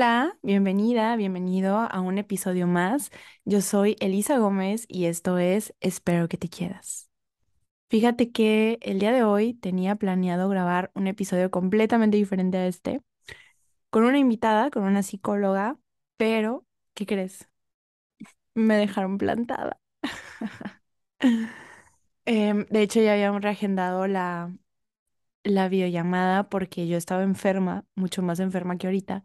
[0.00, 3.10] Hola, bienvenida, bienvenido a un episodio más.
[3.44, 7.10] Yo soy Elisa Gómez y esto es Espero que te quieras.
[7.90, 13.02] Fíjate que el día de hoy tenía planeado grabar un episodio completamente diferente a este,
[13.90, 15.78] con una invitada, con una psicóloga,
[16.16, 17.48] pero, ¿qué crees?
[18.54, 19.78] Me dejaron plantada.
[22.26, 24.54] Em, de hecho, ya habíamos reagendado la,
[25.44, 29.24] la videollamada porque yo estaba enferma, mucho más enferma que ahorita.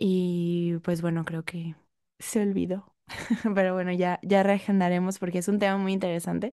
[0.00, 1.76] Y pues bueno, creo que
[2.18, 2.94] se olvidó.
[3.54, 6.54] Pero bueno, ya, ya reagendaremos porque es un tema muy interesante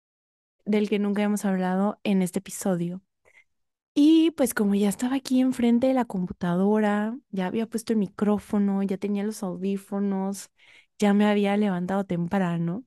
[0.66, 3.02] del que nunca hemos hablado en este episodio.
[3.95, 8.82] Y pues como ya estaba aquí enfrente de la computadora, ya había puesto el micrófono,
[8.82, 10.50] ya tenía los audífonos,
[10.98, 12.84] ya me había levantado temprano,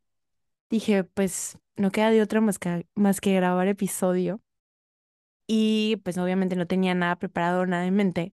[0.69, 4.41] dije, pues no queda de otra más que, más que grabar episodio.
[5.47, 8.33] Y pues obviamente no tenía nada preparado, nada en mente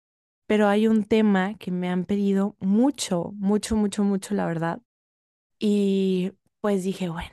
[0.47, 4.81] pero hay un tema que me han pedido mucho, mucho, mucho, mucho, la verdad.
[5.59, 7.31] Y pues dije, bueno,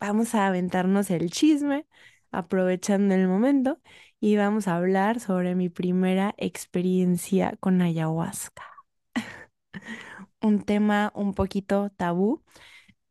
[0.00, 1.86] vamos a aventarnos el chisme,
[2.32, 3.80] aprovechando el momento,
[4.20, 8.64] y vamos a hablar sobre mi primera experiencia con ayahuasca.
[10.40, 12.42] un tema un poquito tabú,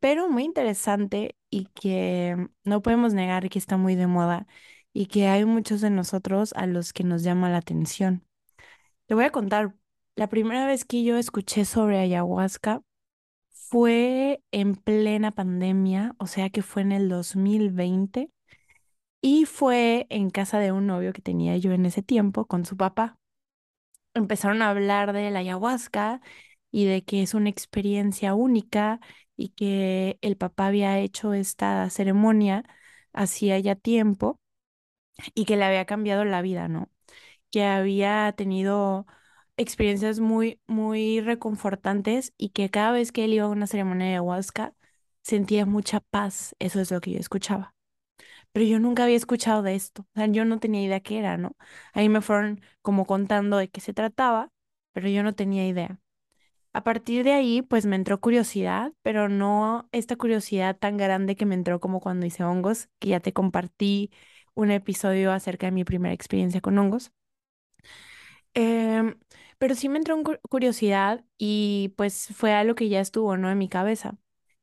[0.00, 4.46] pero muy interesante y que no podemos negar que está muy de moda
[4.92, 8.24] y que hay muchos de nosotros a los que nos llama la atención.
[9.10, 9.74] Te voy a contar,
[10.14, 12.80] la primera vez que yo escuché sobre ayahuasca
[13.50, 18.30] fue en plena pandemia, o sea que fue en el 2020,
[19.20, 22.76] y fue en casa de un novio que tenía yo en ese tiempo con su
[22.76, 23.18] papá.
[24.14, 26.20] Empezaron a hablar de la ayahuasca
[26.70, 29.00] y de que es una experiencia única
[29.36, 32.62] y que el papá había hecho esta ceremonia
[33.12, 34.38] hacía ya tiempo
[35.34, 36.88] y que le había cambiado la vida, ¿no?
[37.50, 39.06] Que había tenido
[39.56, 44.12] experiencias muy, muy reconfortantes y que cada vez que él iba a una ceremonia de
[44.14, 44.74] ayahuasca
[45.22, 46.54] sentía mucha paz.
[46.58, 47.74] Eso es lo que yo escuchaba.
[48.52, 50.02] Pero yo nunca había escuchado de esto.
[50.02, 51.52] O sea, yo no tenía idea qué era, ¿no?
[51.92, 54.50] Ahí me fueron como contando de qué se trataba,
[54.92, 55.98] pero yo no tenía idea.
[56.72, 61.46] A partir de ahí, pues me entró curiosidad, pero no esta curiosidad tan grande que
[61.46, 64.10] me entró como cuando hice hongos, que ya te compartí
[64.54, 67.12] un episodio acerca de mi primera experiencia con hongos.
[68.54, 69.18] Em,
[69.58, 73.50] pero sí me entró curiosidad y pues fue algo que ya estuvo, ¿no?
[73.50, 74.16] En mi cabeza.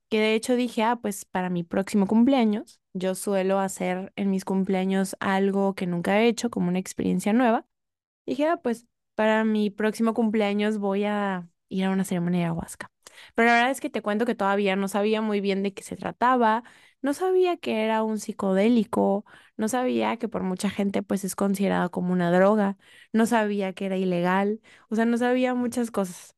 [0.10, 4.46] Que de hecho dije, ah, pues para mi próximo cumpleaños, yo suelo hacer en mis
[4.46, 7.66] cumpleaños algo que nunca he hecho, como una experiencia nueva.
[8.26, 12.92] Dije, ah, pues para mi próximo cumpleaños voy a ir a una ceremonia de ayahuasca.
[13.36, 15.84] Pero la verdad es que te cuento que todavía no sabía muy bien de qué
[15.84, 16.64] se trataba,
[17.02, 19.26] no sabía que era un psicodélico,
[19.58, 22.78] no sabía que por mucha gente pues es considerado como una droga,
[23.14, 26.36] no sabía que era ilegal, o sea, no sabía muchas cosas.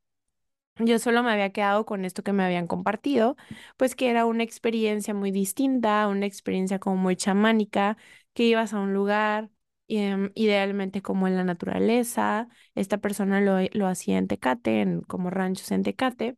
[0.82, 3.36] Yo solo me había quedado con esto que me habían compartido,
[3.78, 7.98] pues que era una experiencia muy distinta, una experiencia como muy chamánica,
[8.34, 9.50] que ibas a un lugar,
[9.90, 15.30] em, idealmente como en la naturaleza, esta persona lo, lo hacía en Tecate, en, como
[15.30, 16.38] ranchos en Tecate,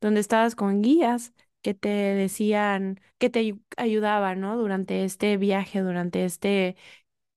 [0.00, 4.56] donde estabas con guías que te decían, que te ayudaban, ¿no?
[4.56, 6.76] Durante este viaje, durante este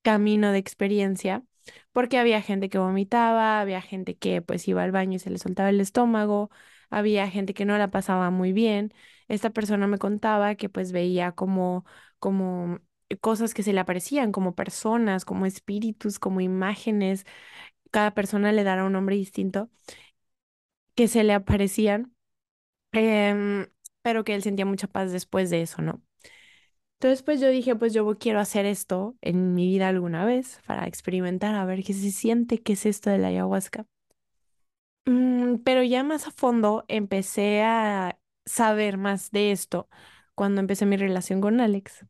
[0.02, 1.44] camino de experiencia,
[1.92, 5.38] porque había gente que vomitaba, había gente que pues iba al baño y se le
[5.38, 6.50] soltaba el estómago,
[6.90, 8.94] había gente que no la pasaba muy bien.
[9.28, 11.86] Esta persona me contaba que pues veía como,
[12.20, 12.80] como
[13.22, 17.26] cosas que se le aparecían, como personas, como espíritus, como imágenes.
[17.92, 19.70] Cada persona le dará un nombre distinto
[20.96, 22.16] que se le aparecían.
[22.94, 23.68] Em,
[24.04, 26.04] pero que él sentía mucha paz después de eso, ¿no?
[27.00, 30.88] Entonces, pues yo dije, pues yo quiero hacer esto en mi vida alguna vez para
[30.88, 33.86] experimentar, a ver qué se siente, qué es esto de la ayahuasca.
[35.06, 39.90] Mm, pero ya más a fondo empecé a saber más de esto
[40.36, 42.06] cuando empecé mi relación con Alex,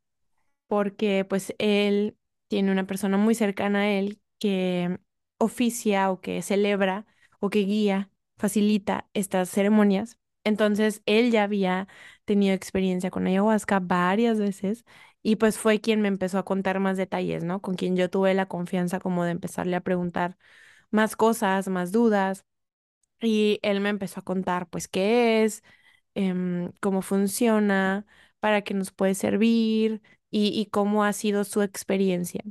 [0.68, 2.16] porque pues él
[2.48, 4.98] tiene una persona muy cercana a él que
[5.38, 7.06] oficia o que celebra
[7.40, 11.88] o que guía, facilita estas ceremonias entonces, él ya había
[12.24, 14.84] tenido experiencia con ayahuasca varias veces
[15.22, 17.60] y pues fue quien me empezó a contar más detalles, ¿no?
[17.62, 20.36] Con quien yo tuve la confianza como de empezarle a preguntar
[20.90, 22.44] más cosas, más dudas.
[23.20, 25.62] Y él me empezó a contar pues qué es,
[26.14, 28.06] em, cómo funciona,
[28.40, 32.42] para qué nos puede servir y, y cómo ha sido su experiencia.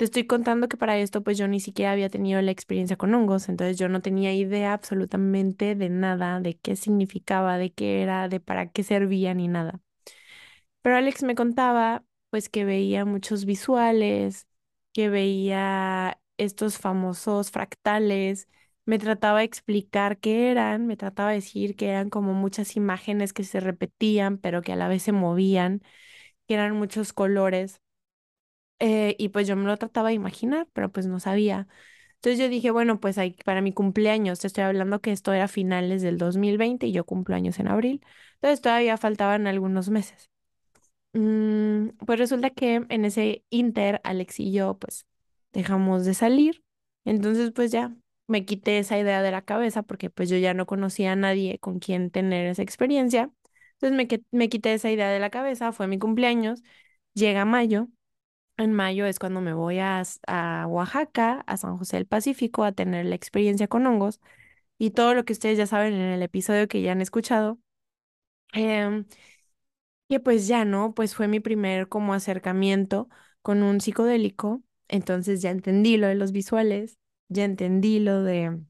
[0.00, 3.14] Te estoy contando que para esto pues yo ni siquiera había tenido la experiencia con
[3.14, 8.28] hongos, entonces yo no tenía idea absolutamente de nada, de qué significaba, de qué era,
[8.28, 9.80] de para qué servía ni nada.
[10.82, 14.46] Pero Alex me contaba pues que veía muchos visuales,
[14.92, 18.48] que veía estos famosos fractales,
[18.86, 23.32] me trataba de explicar qué eran, me trataba de decir que eran como muchas imágenes
[23.32, 25.82] que se repetían, pero que a la vez se movían,
[26.48, 27.80] que eran muchos colores.
[28.80, 31.68] Eh, y pues yo me lo trataba de imaginar, pero pues no sabía.
[32.16, 35.48] Entonces yo dije, bueno, pues ahí para mi cumpleaños, te estoy hablando que esto era
[35.48, 38.02] finales del 2020 y yo cumplo años en abril.
[38.36, 40.30] Entonces todavía faltaban algunos meses.
[41.12, 45.06] Mm, pues resulta que en ese inter, Alex y yo, pues
[45.52, 46.62] dejamos de salir.
[47.04, 47.94] Entonces, pues ya
[48.28, 51.58] me quité esa idea de la cabeza porque pues yo ya no conocía a nadie
[51.58, 53.30] con quien tener esa experiencia.
[53.80, 56.62] Entonces me, me quité esa idea de la cabeza, fue mi cumpleaños,
[57.14, 57.88] llega mayo.
[58.60, 62.72] En mayo es cuando me voy a, a Oaxaca, a San José del Pacífico, a
[62.72, 64.20] tener la experiencia con hongos
[64.78, 67.58] y todo lo que ustedes ya saben en el episodio que ya han escuchado.
[70.08, 73.08] Que pues ya no, pues fue mi primer como acercamiento
[73.42, 76.98] con un psicodélico, entonces ya entendí lo de los visuales,
[77.28, 78.60] ya entendí lo de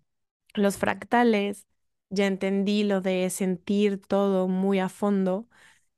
[0.54, 1.66] los fractales,
[2.10, 5.48] ya entendí lo de sentir todo muy a fondo,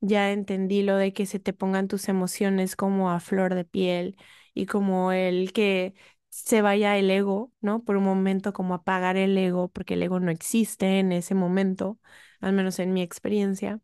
[0.03, 4.19] ya entendí lo de que se te pongan tus emociones como a flor de piel
[4.55, 5.95] y como el que
[6.31, 7.85] se vaya el ego, ¿no?
[7.85, 12.01] Por un momento como apagar el ego, porque el ego no existe en ese momento,
[12.41, 13.81] al menos en mi experiencia.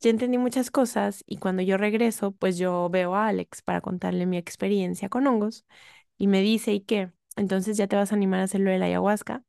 [0.00, 4.26] Ya entendí muchas cosas y cuando yo regreso, pues yo veo a Alex para contarle
[4.26, 5.66] mi experiencia con hongos
[6.18, 7.12] y me dice, ¿y qué?
[7.36, 9.44] Entonces ya te vas a animar a hacerlo de la ayahuasca.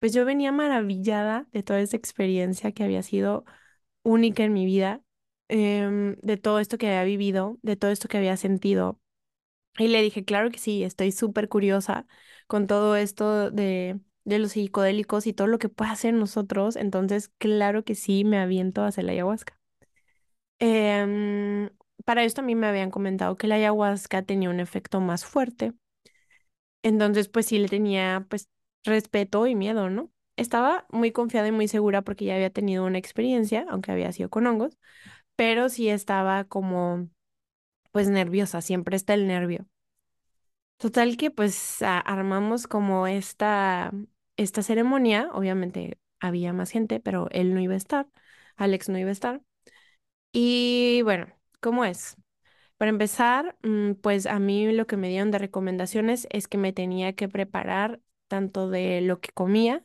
[0.00, 3.44] Pues yo venía maravillada de toda esa experiencia que había sido
[4.04, 5.02] única en mi vida,
[5.52, 9.00] em, de todo esto que había vivido, de todo esto que había sentido.
[9.78, 12.06] Y le dije, claro que sí, estoy súper curiosa
[12.48, 16.76] con todo esto de, de los psicodélicos y todo lo que puede hacer nosotros.
[16.76, 19.58] Entonces, claro que sí, me aviento a hacer la ayahuasca.
[20.58, 21.70] Em,
[22.04, 25.72] para esto a mí me habían comentado que la ayahuasca tenía un efecto más fuerte.
[26.82, 28.48] Entonces, pues sí le tenía pues
[28.84, 30.10] respeto y miedo, ¿no?
[30.36, 34.30] Estaba muy confiada y muy segura porque ya había tenido una experiencia, aunque había sido
[34.30, 34.78] con hongos,
[35.36, 37.08] pero sí estaba como
[37.92, 39.66] pues nerviosa, siempre está el nervio.
[40.78, 43.92] Total que pues armamos como esta
[44.36, 48.08] esta ceremonia, obviamente había más gente, pero él no iba a estar,
[48.56, 49.42] Alex no iba a estar.
[50.32, 51.28] Y bueno,
[51.60, 52.16] ¿cómo es?
[52.78, 56.72] Para empezar, mm, pues a mí lo que me dieron de recomendaciones es que me
[56.74, 59.84] tenía que preparar tanto de lo que comía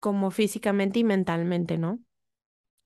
[0.00, 2.00] como físicamente y mentalmente, ¿no?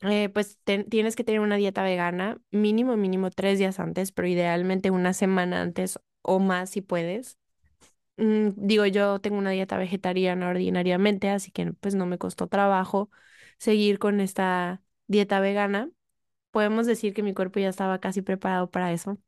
[0.03, 4.91] Eh, pues tienes que tener una dieta vegana mínimo, mínimo tres días antes, pero idealmente
[4.91, 7.39] una semana antes o más si puedes.
[8.19, 13.11] Mm, digo, yo tengo una dieta vegetariana ordinariamente, así que pues no me costó trabajo
[13.59, 15.91] seguir con esta dieta vegana.
[16.53, 19.19] Podemos decir que mi cuerpo ya estaba casi preparado para eso.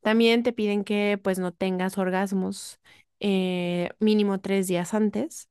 [0.00, 2.80] También te piden que pues no tengas orgasmos
[3.20, 5.48] eh, mínimo tres días antes,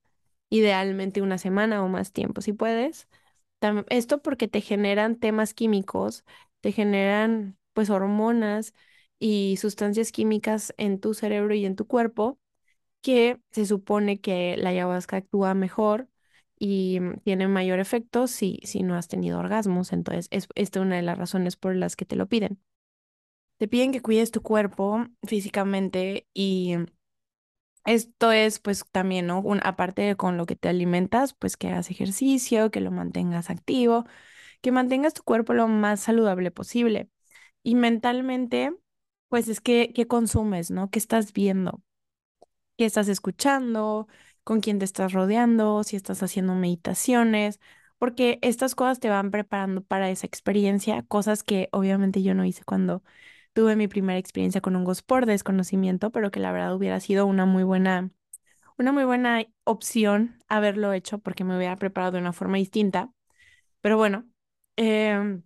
[0.49, 3.07] idealmente una semana o más tiempo si puedes.
[3.89, 6.23] Esto porque te generan temas químicos,
[6.61, 8.73] te generan pues hormonas
[9.19, 12.39] y sustancias químicas en tu cerebro y en tu cuerpo
[13.01, 16.09] que se supone que la ayahuasca actúa mejor
[16.59, 19.93] y mm, tiene mayor efecto si, si no has tenido orgasmos.
[19.93, 22.61] Entonces, es esta es una de las razones por las que te lo piden.
[23.57, 26.75] Te piden que cuides tu cuerpo físicamente y
[27.85, 29.39] esto es pues también, ¿no?
[29.41, 33.49] Un, aparte de con lo que te alimentas, pues que hagas ejercicio, que lo mantengas
[33.49, 34.05] activo,
[34.61, 37.09] que mantengas tu cuerpo lo más saludable posible.
[37.63, 38.73] Y mentalmente,
[39.29, 40.89] pues es que, ¿qué consumes, ¿no?
[40.91, 41.81] ¿Qué estás viendo?
[42.77, 44.07] ¿Qué estás escuchando?
[44.43, 45.83] ¿Con quién te estás rodeando?
[45.83, 47.59] Si estás haciendo meditaciones.
[47.97, 52.63] Porque estas cosas te van preparando para esa experiencia, cosas que obviamente yo no hice
[52.63, 53.03] cuando
[53.53, 57.45] Tuve mi primera experiencia con hongos por desconocimiento, pero que la verdad hubiera sido una
[57.45, 58.11] muy buena,
[58.77, 63.11] una muy buena opción haberlo hecho porque me hubiera preparado de una forma distinta.
[63.81, 64.27] Pero bueno,
[64.77, 65.43] em,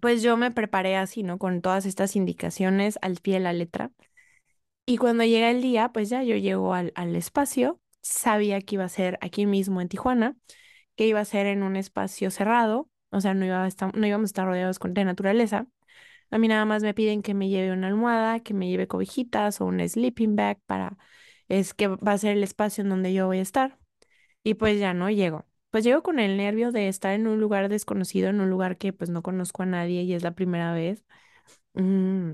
[0.00, 1.38] pues yo me preparé así, ¿no?
[1.38, 3.92] Con todas estas indicaciones al pie de la letra.
[4.86, 8.84] Y cuando llega el día, pues ya yo llego al, al espacio, sabía que iba
[8.84, 10.36] a ser aquí mismo en Tijuana,
[10.96, 14.06] que iba a ser en un espacio cerrado, o sea, no iba a estar, no
[14.06, 15.66] íbamos a estar rodeados de naturaleza.
[16.30, 19.60] A mí nada más me piden que me lleve una almohada, que me lleve cobijitas
[19.60, 20.96] o un sleeping bag para,
[21.48, 23.78] es que va a ser el espacio en donde yo voy a estar.
[24.44, 25.46] Y pues ya no llego.
[25.70, 28.92] Pues llego con el nervio de estar en un lugar desconocido, en un lugar que
[28.92, 31.04] pues no conozco a nadie y es la primera vez.
[31.74, 32.32] Mm,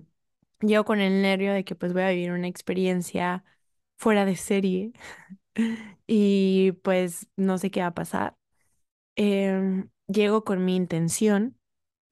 [0.60, 3.44] llego con el nervio de que pues voy a vivir una experiencia
[3.98, 4.92] fuera de serie
[6.06, 8.36] y pues no sé qué va a pasar.
[9.16, 11.55] Em, llego con mi intención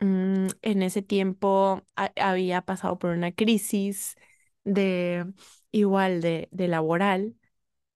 [0.04, 4.16] Mm, en ese tiempo ha- había pasado por una crisis
[4.64, 5.32] de
[5.72, 7.36] igual de, de laboral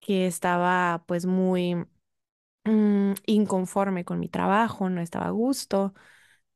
[0.00, 1.76] que estaba pues muy
[2.64, 5.94] mm, inconforme con mi trabajo, no estaba a gusto,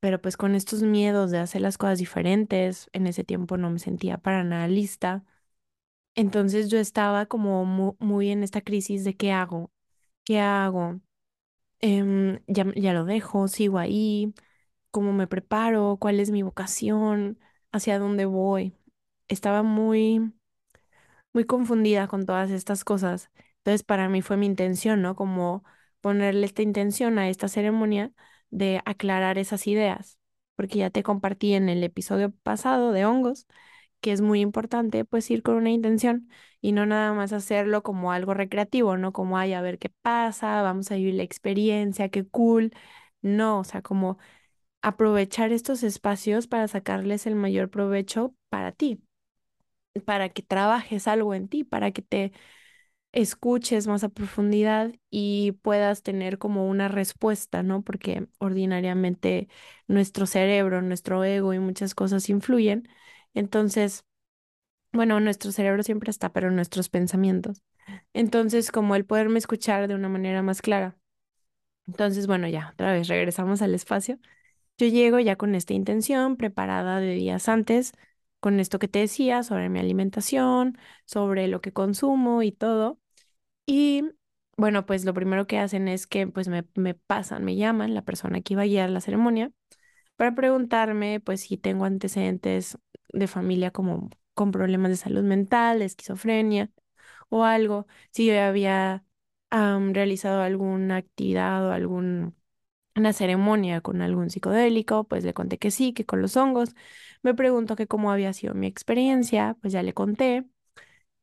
[0.01, 3.79] pero pues con estos miedos de hacer las cosas diferentes, en ese tiempo no me
[3.81, 5.25] sentía para nada lista.
[6.15, 9.73] Entonces yo estaba como mu- muy, en esta crisis de qué hago,
[10.25, 11.01] qué hago,
[11.81, 14.35] Em, ya, ya lo dejo, sigo ahí,
[14.93, 17.41] cómo me preparo, cuál es mi vocación,
[17.73, 18.77] hacia dónde voy.
[19.29, 20.33] Estaba muy
[21.33, 23.31] muy confundida con todas estas cosas.
[23.59, 25.15] Entonces, para mí fue mi intención, ¿no?
[25.17, 25.65] Como
[26.01, 28.13] ponerle esta intención a esta ceremonia
[28.51, 30.19] de aclarar esas ideas,
[30.57, 33.47] porque ya te compartí en el episodio pasado de hongos
[34.03, 36.29] que es muy importante pues ir con una intención
[36.61, 39.15] y no nada más hacerlo como algo recreativo, ¿no?
[39.15, 42.73] Como, ay, a ver qué pasa, vamos a vivir la experiencia, qué cool.
[43.23, 44.19] No, o sea, como
[44.83, 49.03] aprovechar estos espacios para sacarles el mayor provecho para ti
[50.05, 52.33] para que trabajes algo en ti, para que te
[53.13, 57.83] escuches más a profundidad y puedas tener como una respuesta, ¿no?
[57.83, 59.49] Porque ordinariamente
[59.89, 62.89] nuestro cerebro, nuestro ego y muchas cosas influyen.
[63.35, 64.05] Entonces,
[64.93, 67.63] bueno, nuestro cerebro siempre está, pero nuestros pensamientos.
[68.15, 70.97] Entonces, como el poderme escuchar de una manera más clara.
[71.87, 74.19] Entonces, bueno, ya, otra vez regresamos al espacio.
[74.79, 77.93] Yo llego ya con esta intención, preparada de días antes,
[78.41, 80.77] con esto que te decía sobre mi alimentación,
[81.07, 82.99] sobre lo que consumo y todo.
[83.67, 84.05] Y
[84.57, 88.03] bueno, pues lo primero que hacen es que pues me, me pasan, me llaman, la
[88.03, 89.53] persona que iba a guiar la ceremonia,
[90.17, 92.79] para preguntarme pues si tengo antecedentes
[93.13, 96.71] de familia como con problemas de salud mental, de esquizofrenia
[97.31, 99.05] o algo, si yo había
[99.51, 102.37] am, realizado alguna actividad o algún
[102.97, 106.75] una ceremonia con algún psicodélico, pues le conté que sí, que con los hongos.
[107.23, 110.45] Me preguntó que cómo había sido mi experiencia, pues ya le conté.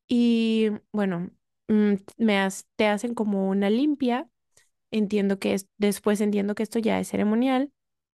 [0.07, 1.29] Y bueno,
[1.67, 4.29] mm, me has- te hacen como una limpia.
[4.91, 7.71] Entiendo que es, después entiendo que esto ya es ceremonial,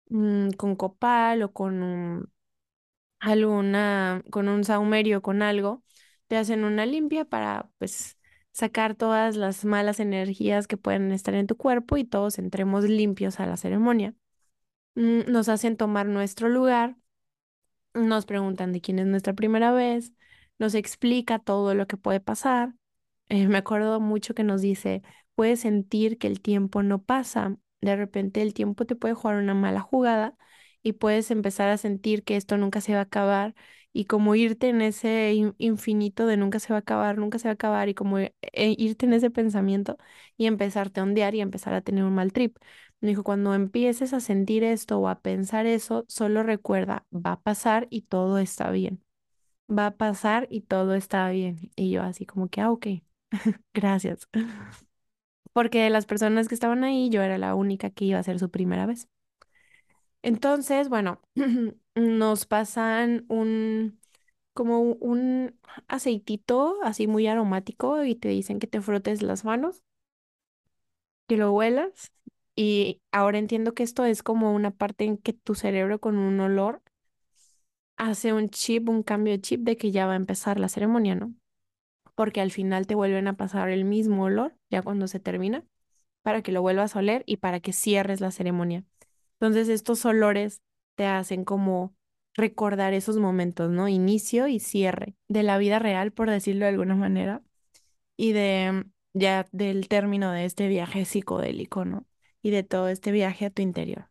[0.10, 2.32] mm, con copal o con un,
[3.20, 5.84] alguna, con un saumerio, con algo.
[6.28, 8.18] Te hacen una limpia para pues
[8.56, 13.40] sacar todas las malas energías que pueden estar en tu cuerpo y todos entremos limpios
[13.42, 14.16] a la ceremonia.
[14.96, 16.98] Mm, Nos hacen tomar nuestro lugar
[17.94, 20.14] nos preguntan de quién es nuestra primera vez,
[20.60, 22.74] nos explica todo lo que puede pasar.
[23.30, 25.02] Eh, me acuerdo mucho que nos dice,
[25.36, 29.54] puedes sentir que el tiempo no pasa, de repente el tiempo te puede jugar una
[29.54, 30.38] mala jugada
[30.84, 33.56] y puedes empezar a sentir que esto nunca se va a acabar
[33.96, 37.48] y como irte en ese in- infinito de nunca se va a acabar, nunca se
[37.48, 38.32] va a acabar y como eh,
[38.78, 39.98] irte en ese pensamiento
[40.38, 42.58] y empezarte a ondear y empezar a tener un mal trip.
[43.02, 47.42] Me dijo, cuando empieces a sentir esto o a pensar eso, solo recuerda, va a
[47.42, 49.04] pasar y todo está bien.
[49.72, 51.72] Va a pasar y todo está bien.
[51.76, 52.88] Y yo así como que, ah, ok,
[53.74, 54.28] gracias.
[55.54, 58.38] Porque de las personas que estaban ahí, yo era la única que iba a ser
[58.40, 59.08] su primera vez.
[60.24, 61.22] Entonces, bueno,
[61.96, 64.00] nos pasan un,
[64.54, 69.84] como un aceitito así muy aromático y te dicen que te frotes las manos,
[71.28, 72.12] que lo huelas.
[72.56, 76.40] Y ahora entiendo que esto es como una parte en que tu cerebro con un
[76.40, 76.82] olor
[77.98, 81.16] hace un chip, un cambio de chip de que ya va a empezar la ceremonia,
[81.16, 81.34] ¿no?
[82.16, 85.66] Porque al final te vuelven a pasar el mismo olor ya cuando se termina,
[86.24, 88.86] para que lo vuelvas a oler y para que cierres la ceremonia.
[89.40, 90.62] Entonces estos olores
[90.96, 91.96] te hacen como
[92.36, 93.88] recordar esos momentos, ¿no?
[93.88, 97.44] Inicio y cierre de la vida real, por decirlo de alguna manera,
[98.18, 102.06] y de ya del término de este viaje psicodélico, ¿no?
[102.42, 104.10] Y de todo este viaje a tu interior.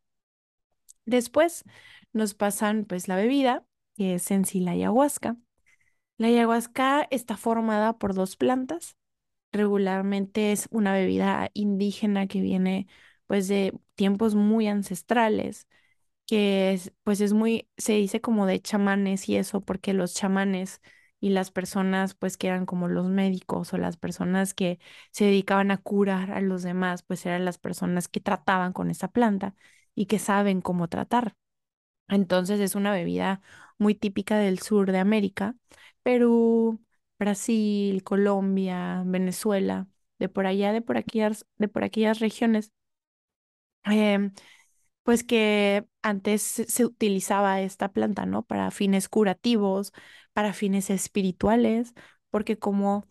[1.06, 1.64] Después
[2.12, 3.64] nos pasan pues la bebida,
[3.96, 5.36] que es en sí la ayahuasca.
[6.18, 8.96] La ayahuasca está formada por dos plantas.
[9.52, 12.88] Regularmente es una bebida indígena que viene
[13.26, 15.68] pues de tiempos muy ancestrales,
[16.26, 20.80] que es, pues es muy, se dice como de chamanes y eso, porque los chamanes
[21.20, 24.78] y las personas pues que eran como los médicos o las personas que
[25.10, 29.08] se dedicaban a curar a los demás, pues eran las personas que trataban con esa
[29.08, 29.54] planta
[29.94, 31.36] y que saben cómo tratar.
[32.08, 33.40] Entonces es una bebida
[33.78, 35.56] muy típica del sur de América,
[36.02, 36.82] Perú,
[37.18, 39.88] Brasil, Colombia, Venezuela,
[40.18, 42.72] de por allá, de por aquellas, de por aquellas regiones,
[43.84, 44.32] em,
[45.04, 48.44] pues que antes se utilizaba esta planta, ¿no?
[48.44, 49.92] Para fines curativos,
[50.34, 51.94] para fines espirituales,
[52.30, 53.06] porque como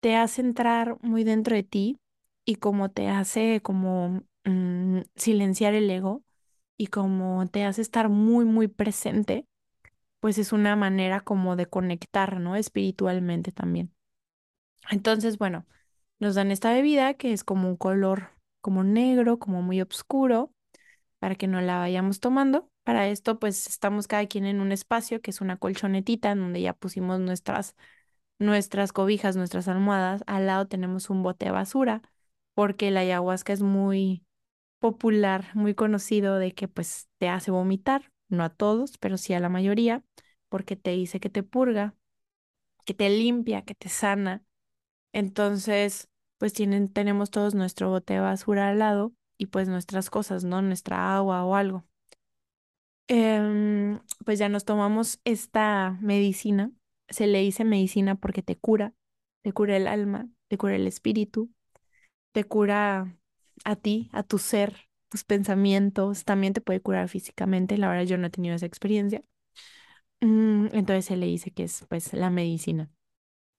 [0.00, 1.98] te hace entrar muy dentro de ti
[2.44, 6.24] y como te hace como mm, silenciar el ego
[6.76, 9.46] y como te hace estar muy, muy presente
[10.20, 12.56] pues es una manera como de conectar, ¿no?
[12.56, 13.92] Espiritualmente también.
[14.90, 15.66] Entonces, bueno,
[16.20, 20.52] Nos dan esta bebida que es como un color como negro, como muy oscuro,
[21.26, 22.70] para que no la vayamos tomando.
[22.84, 26.60] Para esto, pues estamos cada quien en un espacio que es una colchonetita en donde
[26.62, 27.74] ya pusimos nuestras,
[28.38, 30.22] nuestras cobijas, nuestras almohadas.
[30.28, 32.02] Al lado tenemos un bote de basura,
[32.54, 34.24] porque la ayahuasca es muy
[34.78, 39.40] popular, muy conocido de que pues te hace vomitar, no a todos, pero sí a
[39.40, 40.04] la mayoría,
[40.48, 41.96] porque te dice que te purga,
[42.84, 44.44] que te limpia, que te sana.
[45.12, 50.44] Entonces, pues tienen, tenemos todos nuestro bote de basura al lado y pues nuestras cosas,
[50.44, 50.62] ¿no?
[50.62, 51.84] Nuestra agua o algo.
[53.08, 56.72] Em, pues ya nos tomamos esta medicina.
[57.08, 58.94] Se le dice medicina porque te cura,
[59.42, 61.50] te cura el alma, te cura el espíritu,
[62.32, 63.16] te cura
[63.64, 67.78] a ti, a tu ser, tus pensamientos, también te puede curar físicamente.
[67.78, 69.22] La verdad yo no he tenido esa experiencia.
[70.20, 72.90] Mm, entonces se le dice que es pues la medicina.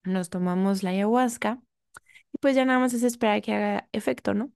[0.05, 1.61] Nos tomamos la ayahuasca
[2.33, 4.51] y pues ya nada más es esperar que haga efecto, ¿no?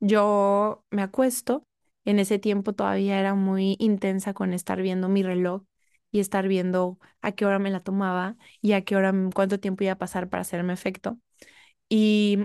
[0.00, 1.66] Yo me acuesto,
[2.04, 5.62] en ese tiempo todavía era muy intensa con estar viendo mi reloj
[6.10, 9.84] y estar viendo a qué hora me la tomaba y a qué hora, cuánto tiempo
[9.84, 11.18] iba a pasar para hacerme efecto.
[11.88, 12.38] Y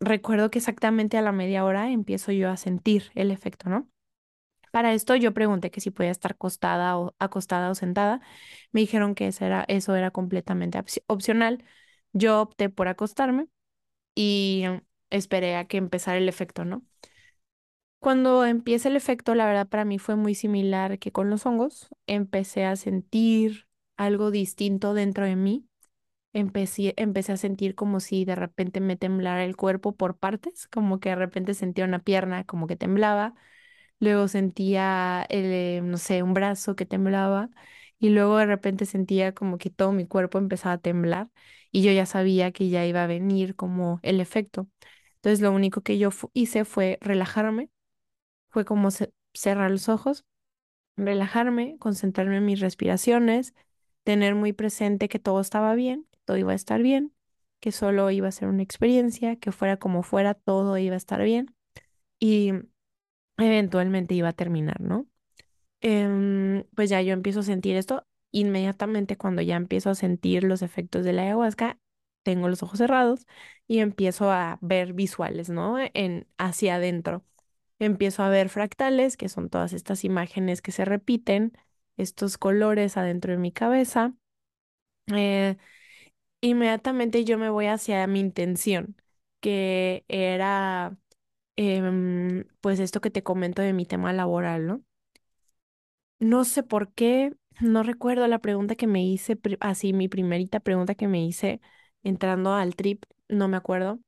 [0.00, 3.88] recuerdo que exactamente a la media hora empiezo yo a sentir el efecto, ¿no?
[4.72, 8.20] Para esto yo pregunté que si podía estar acostada o, acostada o sentada.
[8.72, 11.64] Me dijeron que eso era, eso era completamente opcional.
[12.12, 13.48] Yo opté por acostarme
[14.14, 14.64] y
[15.10, 16.84] esperé a que empezara el efecto, ¿no?
[17.98, 21.88] Cuando empieza el efecto, la verdad para mí fue muy similar que con los hongos.
[22.06, 25.66] Empecé a sentir algo distinto dentro de mí.
[26.34, 31.00] Empecé, empecé a sentir como si de repente me temblara el cuerpo por partes, como
[31.00, 33.34] que de repente sentía una pierna como que temblaba,
[34.00, 37.50] luego sentía, el, no sé, un brazo que temblaba
[37.98, 41.28] y luego de repente sentía como que todo mi cuerpo empezaba a temblar
[41.72, 44.68] y yo ya sabía que ya iba a venir como el efecto.
[45.20, 47.70] Entonces lo único que yo hice fue relajarme
[48.48, 48.90] fue como
[49.34, 50.24] cerrar los ojos,
[50.96, 53.54] relajarme, concentrarme en mis respiraciones,
[54.04, 57.14] tener muy presente que todo estaba bien, que todo iba a estar bien,
[57.60, 61.22] que solo iba a ser una experiencia, que fuera como fuera, todo iba a estar
[61.22, 61.54] bien
[62.18, 62.52] y
[63.38, 65.06] eventualmente iba a terminar, ¿no?
[65.80, 70.62] Em, pues ya yo empiezo a sentir esto inmediatamente cuando ya empiezo a sentir los
[70.62, 71.78] efectos de la ayahuasca,
[72.22, 73.26] tengo los ojos cerrados
[73.66, 75.76] y empiezo a ver visuales, ¿no?
[75.94, 77.24] En hacia adentro
[77.78, 81.52] empiezo a ver fractales, que son todas estas imágenes que se repiten,
[81.96, 84.14] estos colores adentro de mi cabeza.
[85.14, 85.56] Eh,
[86.40, 88.96] inmediatamente yo me voy hacia mi intención,
[89.40, 90.96] que era
[91.56, 94.84] em, pues esto que te comento de mi tema laboral, ¿no?
[96.18, 100.94] No sé por qué, no recuerdo la pregunta que me hice, así mi primerita pregunta
[100.94, 101.60] que me hice
[102.02, 104.00] entrando al trip, no me acuerdo.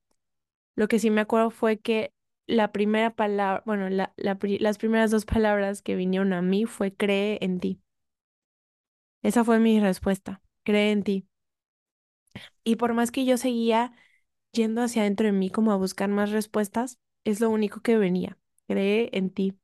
[0.76, 2.12] Lo que sí me acuerdo fue que
[2.46, 7.38] la primera palabra, bueno, la, las primeras dos palabras que vinieron a mí fue cree
[7.42, 7.80] en ti.
[9.22, 11.26] Esa fue mi respuesta, cree en ti.
[12.64, 13.92] Y por más que yo seguía
[14.52, 18.38] yendo hacia adentro de mí como a buscar más respuestas, es lo único que venía,
[18.68, 19.58] cree en ti.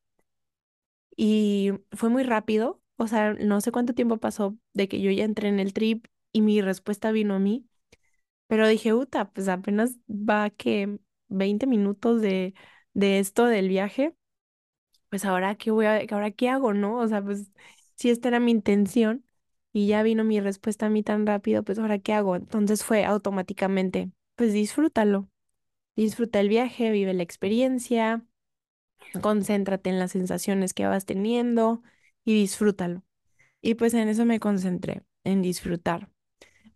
[1.16, 5.24] Y fue muy rápido, o sea, no sé cuánto tiempo pasó de que yo ya
[5.24, 7.67] entré en el trip y mi respuesta vino a mí,
[8.48, 12.54] pero dije, uta, pues apenas va que 20 minutos de,
[12.94, 14.16] de esto del viaje,
[15.10, 16.98] pues ahora qué voy a, ahora qué hago, ¿no?
[16.98, 17.50] O sea, pues
[17.96, 19.24] si esta era mi intención
[19.72, 22.36] y ya vino mi respuesta a mí tan rápido, pues ahora qué hago.
[22.36, 25.28] Entonces fue automáticamente, pues disfrútalo.
[25.96, 28.24] Disfruta el viaje, vive la experiencia,
[29.22, 31.82] concéntrate en las sensaciones que vas teniendo
[32.24, 33.04] y disfrútalo.
[33.62, 36.10] Y pues en eso me concentré, en disfrutar.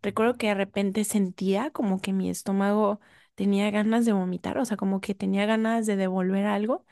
[0.02, 3.00] Recuerdo que de repente sentía como que mi estómago
[3.34, 6.84] tenía ganas de vomitar, o sea, como que tenía ganas de devolver algo,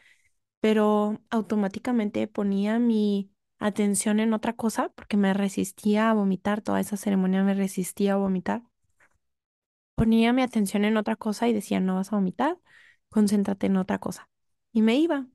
[0.61, 6.97] pero automáticamente ponía mi atención en otra cosa porque me resistía a vomitar, toda esa
[6.97, 8.63] ceremonia me resistía a vomitar.
[9.95, 12.59] Ponía mi atención en otra cosa y decía, no vas a vomitar,
[13.11, 14.29] concéntrate en otra cosa.
[14.73, 15.27] Y me iba.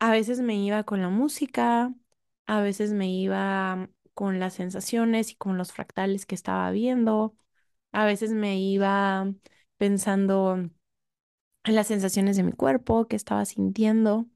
[0.00, 1.94] A veces me iba con la música,
[2.46, 7.36] a veces me iba con las sensaciones y con los fractales que estaba viendo,
[7.92, 9.32] a veces me iba
[9.78, 10.56] pensando
[11.64, 14.26] en las sensaciones de mi cuerpo, que estaba sintiendo.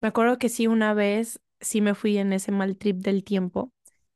[0.00, 3.72] Me acuerdo que sí, una vez sí me fui en ese mal trip del tiempo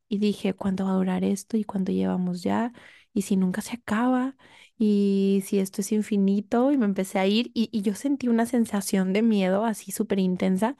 [0.08, 1.56] y dije, ¿cuánto va a durar esto?
[1.56, 2.72] ¿Y cuánto llevamos ya?
[3.14, 4.36] ¿Y si nunca se acaba?
[4.78, 6.72] ¿Y si esto es infinito?
[6.72, 10.18] Y me empecé a ir y, y yo sentí una sensación de miedo así súper
[10.20, 10.76] intensa.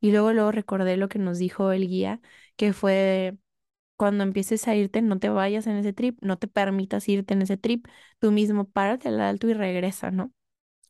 [0.00, 2.20] Y luego, luego recordé lo que nos dijo el guía,
[2.56, 3.36] que fue
[3.96, 7.42] cuando empieces a irte, no te vayas en ese trip, no te permitas irte en
[7.42, 7.86] ese trip,
[8.20, 10.32] tú mismo párate al alto y regresa, ¿no?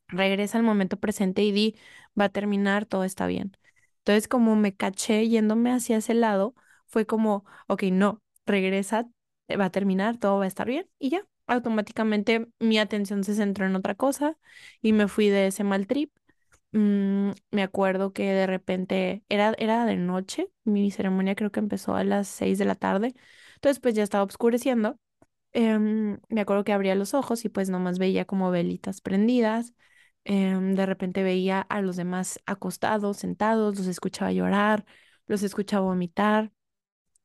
[0.08, 1.76] regresa al momento presente y di,
[2.18, 3.56] va a terminar, todo está bien.
[3.98, 6.54] Entonces, como me caché yéndome hacia ese lado,
[6.86, 9.08] fue como, ok, no, regresa,
[9.48, 11.24] eh, va a terminar, todo va a estar bien y ya.
[11.48, 14.38] Automáticamente mi atención se centró en otra cosa
[14.80, 16.12] y me fui de ese mal trip.
[16.72, 21.94] Mm, me acuerdo que de repente era, era de noche, mi ceremonia creo que empezó
[21.94, 23.14] a las seis de la tarde,
[23.56, 24.98] entonces pues ya estaba oscureciendo.
[25.52, 29.74] Em, me acuerdo que abría los ojos y pues nomás veía como velitas prendidas.
[30.24, 34.86] Em, de repente veía a los demás acostados, sentados, los escuchaba llorar,
[35.26, 36.52] los escuchaba vomitar.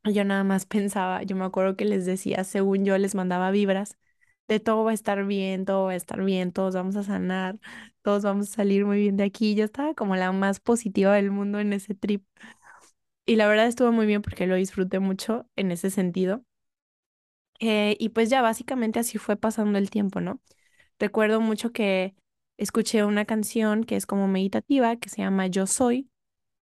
[0.04, 3.98] Yo nada más pensaba, yo me acuerdo que les decía, según yo les mandaba vibras,
[4.48, 7.60] de todo va a estar bien, todo va a estar bien, todos vamos a sanar,
[8.02, 9.56] todos vamos a salir muy bien de aquí.
[9.56, 12.24] Yo estaba como la más positiva del mundo en ese trip.
[13.28, 16.44] Y la verdad estuvo muy bien porque lo disfruté mucho en ese sentido.
[17.60, 20.40] Eh, y pues ya básicamente así fue pasando el tiempo, ¿no?
[21.00, 22.16] Recuerdo mucho que
[22.58, 26.10] escuché una canción que es como meditativa, que se llama Yo Soy,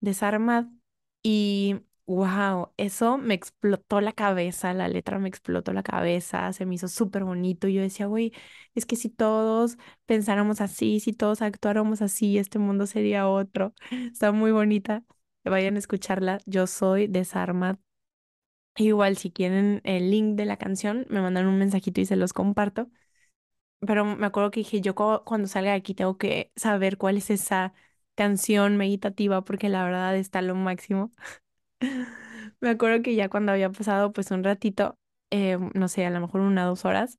[0.00, 0.66] de Sarmad,
[1.22, 6.74] y wow, eso me explotó la cabeza, la letra me explotó la cabeza, se me
[6.74, 7.68] hizo súper bonito.
[7.68, 8.32] Yo decía, güey,
[8.74, 13.74] es que si todos pensáramos así, si todos actuáramos así, este mundo sería otro.
[14.12, 15.04] Está muy bonita.
[15.44, 16.38] Vayan a escucharla.
[16.46, 17.76] Yo soy de Sarmad.
[18.76, 22.32] Igual, si quieren el link de la canción, me mandan un mensajito y se los
[22.32, 22.90] comparto.
[23.80, 27.18] Pero me acuerdo que dije, yo cu- cuando salga de aquí tengo que saber cuál
[27.18, 27.74] es esa
[28.16, 31.12] canción meditativa porque la verdad está lo máximo.
[32.60, 34.98] Me acuerdo que ya cuando había pasado pues un ratito,
[35.30, 37.18] eh, no sé, a lo mejor una o dos horas,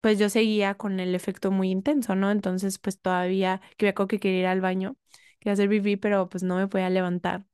[0.00, 2.30] pues yo seguía con el efecto muy intenso, ¿no?
[2.30, 4.96] Entonces pues todavía, que me que quería ir al baño,
[5.40, 7.46] quería hacer pipí, pero pues no me podía levantar.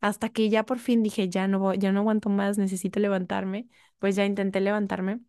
[0.00, 3.68] Hasta que ya por fin dije, ya no ya no aguanto más, necesito levantarme.
[4.00, 5.20] Pues ya intenté levantarme.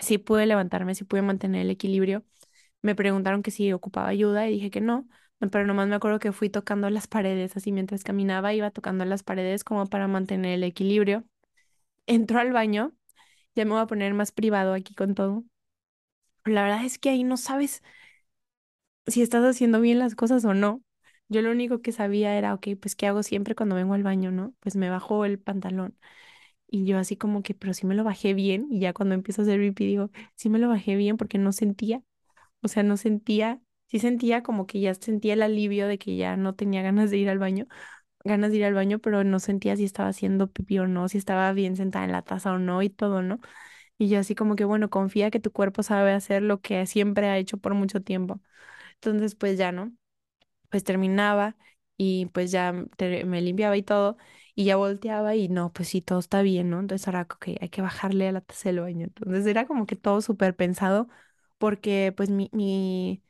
[0.00, 2.24] Sí pude levantarme, sí pude mantener el equilibrio.
[2.82, 5.08] Me preguntaron que si ocupaba ayuda y dije que no,
[5.50, 9.22] pero nomás me acuerdo que fui tocando las paredes, así mientras caminaba iba tocando las
[9.22, 11.24] paredes como para mantener el equilibrio.
[12.06, 12.92] Entró al baño,
[13.56, 15.44] ya me voy a poner más privado aquí con todo.
[16.44, 17.82] La verdad es que ahí no sabes
[19.06, 20.82] si estás haciendo bien las cosas o no.
[21.28, 24.30] Yo lo único que sabía era, ok, pues ¿qué hago siempre cuando vengo al baño,
[24.30, 24.54] no?
[24.60, 25.96] Pues me bajo el pantalón.
[26.68, 28.68] Y yo así como que, pero sí me lo bajé bien.
[28.70, 31.52] Y ya cuando empiezo a hacer pipí digo, sí me lo bajé bien porque no
[31.52, 32.02] sentía.
[32.62, 33.60] O sea, no sentía,
[33.92, 37.18] sí sentía como que ya sentía el alivio de que ya no tenía ganas de
[37.18, 37.66] ir al baño,
[38.24, 41.18] ganas de ir al baño, pero no sentía si estaba haciendo pipí o no, si
[41.18, 43.40] estaba bien sentada en la taza o no y todo, ¿no?
[43.98, 47.28] Y yo así como que, bueno, confía que tu cuerpo sabe hacer lo que siempre
[47.28, 48.40] ha hecho por mucho tiempo.
[48.96, 49.92] Entonces, pues ya, ¿no?
[50.70, 51.56] Pues terminaba
[51.96, 54.16] y pues ya me limpiaba y todo.
[54.54, 56.80] Y ya volteaba y no, pues sí, todo está bien, ¿no?
[56.80, 59.04] Entonces ahora, ok, hay que bajarle a la taza del baño.
[59.06, 61.08] Entonces era como que todo súper pensado
[61.58, 63.22] porque pues mi, mi,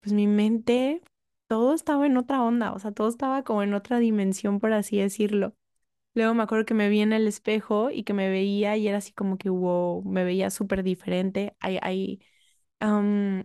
[0.00, 1.02] pues mi mente,
[1.48, 4.98] todo estaba en otra onda, o sea, todo estaba como en otra dimensión, por así
[4.98, 5.54] decirlo.
[6.14, 8.98] Luego me acuerdo que me vi en el espejo y que me veía y era
[8.98, 11.56] así como que wow, me veía súper diferente.
[11.60, 11.78] Hay,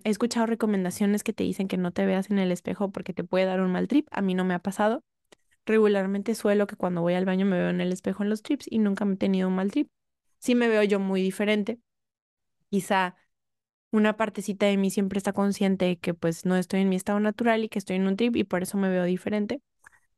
[0.04, 3.24] he escuchado recomendaciones que te dicen que no te veas en el espejo porque te
[3.24, 4.08] puede dar un mal trip.
[4.12, 5.04] A mí no me ha pasado.
[5.66, 8.68] Regularmente suelo que cuando voy al baño me veo en el espejo en los trips
[8.70, 9.90] y nunca me he tenido un mal trip.
[10.40, 11.80] Sí me veo yo muy diferente.
[12.70, 13.16] Quizá
[13.96, 17.20] una partecita de mí siempre está consciente de que pues no estoy en mi estado
[17.20, 19.62] natural y que estoy en un trip y por eso me veo diferente.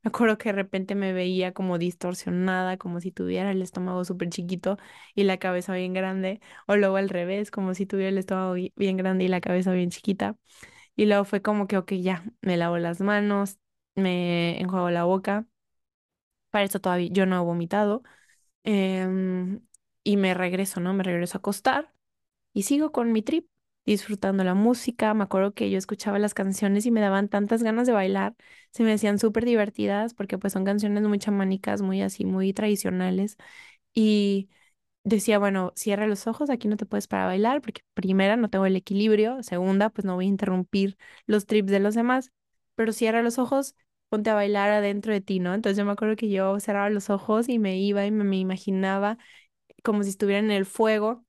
[0.03, 4.29] Me acuerdo que de repente me veía como distorsionada, como si tuviera el estómago súper
[4.29, 4.77] chiquito
[5.15, 8.73] y la cabeza bien grande, o luego al revés, como si tuviera el estómago bi-
[8.77, 10.37] bien grande y la cabeza bien chiquita.
[10.95, 13.57] Y luego fue como que, ok, ya, me lavo las manos,
[13.95, 15.47] me enjuago la boca,
[16.49, 18.03] para eso todavía yo no he vomitado,
[18.63, 19.61] em,
[20.03, 20.93] y me regreso, ¿no?
[20.93, 21.93] Me regreso a acostar
[22.53, 23.49] y sigo con mi trip,
[23.87, 25.13] disfrutando la música.
[25.15, 28.35] Me acuerdo que yo escuchaba las canciones y me daban tantas ganas de bailar,
[28.71, 33.37] se me hacían súper divertidas porque pues son canciones muy chamánicas, muy así, muy tradicionales.
[33.93, 34.49] Y
[35.03, 38.65] decía, bueno, cierra los ojos, aquí no te puedes para bailar porque primera, no tengo
[38.65, 40.97] el equilibrio, segunda, pues no voy a interrumpir
[41.27, 42.31] los trips de los demás,
[42.75, 43.75] pero cierra los ojos.
[44.09, 45.53] Ponte a bailar adentro de ti, ¿no?
[45.53, 48.37] Entonces yo me acuerdo que yo cerraba los ojos y me iba y me, me
[48.39, 49.17] imaginaba
[49.83, 51.25] como si estuviera en el fuego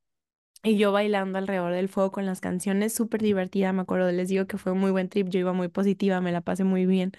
[0.62, 4.46] y yo bailando alrededor del fuego con las canciones, súper divertida, me acuerdo, les digo
[4.46, 7.12] que fue un muy buen trip, yo iba muy positiva, me la pasé muy bien,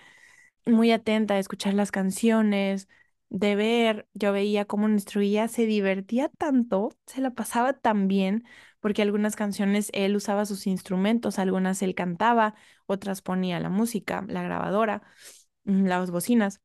[0.66, 2.88] muy atenta de escuchar las canciones,
[3.30, 8.44] de ver, yo veía cómo nuestro guía se divertía tanto, se la pasaba tan bien,
[8.80, 12.56] porque algunas canciones él usaba sus instrumentos, algunas él cantaba,
[12.88, 15.04] otras ponía la música, la grabadora,
[15.66, 16.62] mm, las bocinas.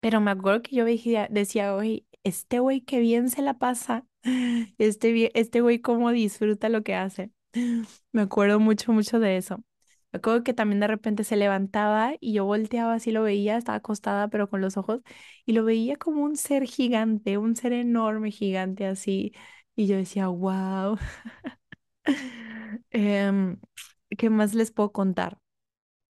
[0.00, 4.06] Pero me acuerdo que yo veía, decía, oye, este güey qué bien se la pasa.
[4.78, 7.32] Este, este güey cómo disfruta lo que hace.
[8.12, 9.58] Me acuerdo mucho, mucho de eso.
[10.12, 13.78] Me acuerdo que también de repente se levantaba y yo volteaba así lo veía, estaba
[13.78, 15.00] acostada pero con los ojos
[15.46, 19.32] y lo veía como un ser gigante, un ser enorme, gigante así.
[19.74, 20.98] Y yo decía, wow.
[22.90, 23.58] Em,
[24.18, 25.38] ¿qué más les puedo contar?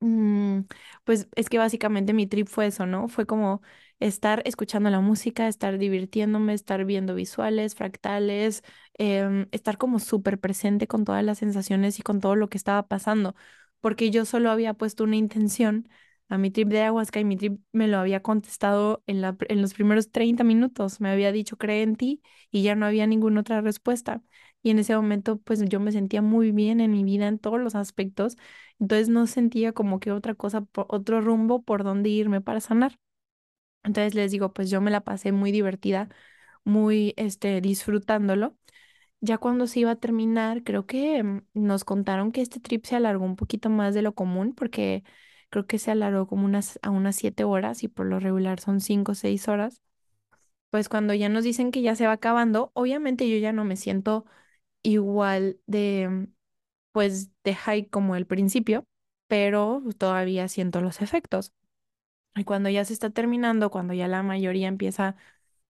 [0.00, 0.62] Mm,
[1.04, 3.08] pues es que básicamente mi trip fue eso, ¿no?
[3.08, 3.62] Fue como
[4.06, 8.62] estar escuchando la música, estar divirtiéndome, estar viendo visuales, fractales,
[8.94, 12.86] em, estar como súper presente con todas las sensaciones y con todo lo que estaba
[12.88, 13.34] pasando,
[13.80, 15.88] porque yo solo había puesto una intención
[16.28, 19.60] a mi trip de ayahuasca y mi trip me lo había contestado en la, en
[19.60, 23.40] los primeros 30 minutos, me había dicho cree en ti y ya no había ninguna
[23.40, 24.22] otra respuesta.
[24.62, 27.60] Y en ese momento, pues yo me sentía muy bien en mi vida en todos
[27.60, 28.36] los aspectos
[28.78, 32.98] entonces no sentía como que otra cosa, otro rumbo por donde irme para sanar.
[33.84, 36.08] Entonces les digo, pues yo me la pasé muy divertida,
[36.64, 38.56] muy este, disfrutándolo.
[39.20, 42.96] Ya cuando se iba a terminar, creo que mm, nos contaron que este trip se
[42.96, 45.04] alargó un poquito más de lo común, porque
[45.50, 48.80] creo que se alargó como unas, a unas siete horas y por lo regular son
[48.80, 49.82] cinco o seis horas.
[50.70, 53.76] Pues cuando ya nos dicen que ya se va acabando, obviamente yo ya no me
[53.76, 54.24] siento
[54.82, 56.28] igual de
[56.92, 58.86] pues de high como el principio,
[59.28, 61.52] pero todavía siento los efectos.
[62.34, 65.16] Y cuando ya se está terminando, cuando ya la mayoría empieza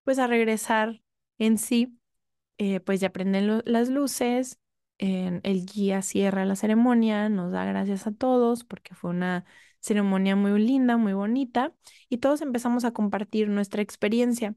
[0.05, 1.03] pues a regresar
[1.39, 1.99] en sí,
[2.59, 4.59] eh, pues ya prenden las luces,
[4.99, 9.45] el guía cierra la ceremonia, nos da gracias a todos porque fue una
[9.81, 11.75] ceremonia muy linda, muy bonita,
[12.09, 14.55] y todos empezamos a compartir nuestra experiencia.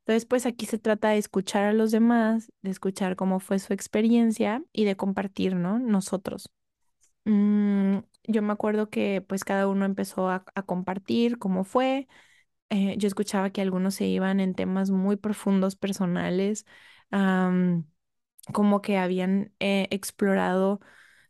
[0.00, 3.72] Entonces, pues aquí se trata de escuchar a los demás, de escuchar cómo fue su
[3.74, 5.78] experiencia y de compartir, ¿no?
[5.78, 6.50] Nosotros.
[7.24, 12.08] Mm, yo me acuerdo que pues cada uno empezó a, compartir cómo fue.
[12.70, 16.66] Eh, yo escuchaba que algunos se iban en temas muy profundos, personales,
[18.52, 20.80] como que habían eh, explorado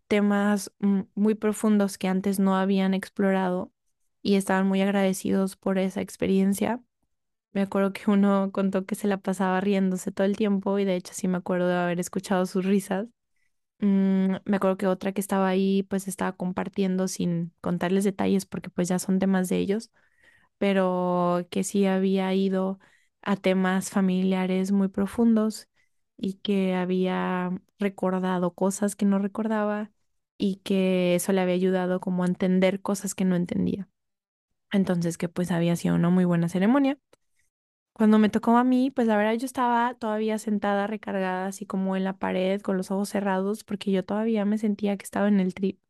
[0.09, 3.73] temas mm, muy profundos que antes no habían explorado
[4.23, 6.83] y estaban muy agradecidos por esa experiencia.
[7.53, 10.97] Me acuerdo que uno contó que se la pasaba riéndose todo el tiempo y de
[10.97, 13.09] hecho sí me acuerdo de haber escuchado sus risas.
[13.79, 18.71] Mm, me acuerdo que otra que estaba ahí pues estaba compartiendo sin contarles detalles porque
[18.71, 19.91] pues ya son temas de ellos,
[20.59, 22.79] pero que sí había ido
[23.23, 25.69] a temas familiares muy profundos
[26.17, 29.91] y que había recordado cosas que no recordaba
[30.39, 33.89] y que eso le había ayudado como a entender cosas que no entendía.
[34.73, 36.99] Entonces que pues había sido una muy buena ceremonia.
[37.97, 41.97] Cuando me tocó a mí, pues la verdad yo estaba todavía sentada recargada así como
[41.97, 45.41] en la pared con los ojos cerrados porque yo todavía me sentía que estaba en
[45.41, 45.81] el trip.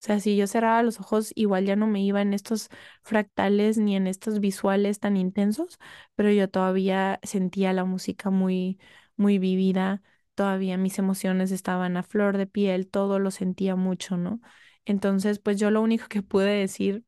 [0.00, 2.68] O sea, si yo cerraba los ojos, igual ya no me iba en estos
[3.02, 5.78] fractales ni en estos visuales tan intensos,
[6.16, 8.78] pero yo todavía sentía la música muy,
[9.16, 10.02] muy vivida,
[10.36, 14.40] todavía mis emociones estaban a flor de piel, todo lo sentía mucho, ¿no?
[14.84, 17.04] Entonces, pues yo lo único que pude decir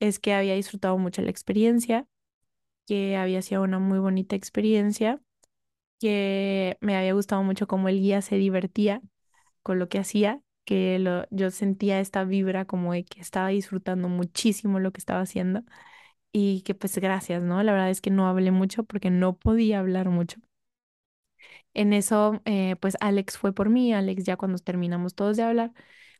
[0.00, 2.06] es que había disfrutado mucho la experiencia
[2.86, 5.20] que había sido una muy bonita experiencia,
[6.00, 9.02] que me había gustado mucho cómo el guía se divertía
[9.62, 14.08] con lo que hacía, que lo, yo sentía esta vibra como de que estaba disfrutando
[14.08, 15.64] muchísimo lo que estaba haciendo
[16.32, 17.62] y que pues gracias, ¿no?
[17.62, 20.38] La verdad es que no hablé mucho porque no podía hablar mucho.
[21.74, 25.72] En eso, eh, pues Alex fue por mí, Alex ya cuando terminamos todos de hablar,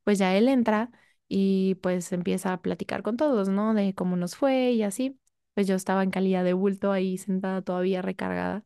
[0.05, 0.91] pues ya él entra
[1.29, 3.75] y pues empieza a platicar con todos, ¿no?
[3.75, 5.19] De cómo nos fue y así.
[5.55, 8.65] Pues yo estaba en calidad de bulto ahí sentada todavía recargada.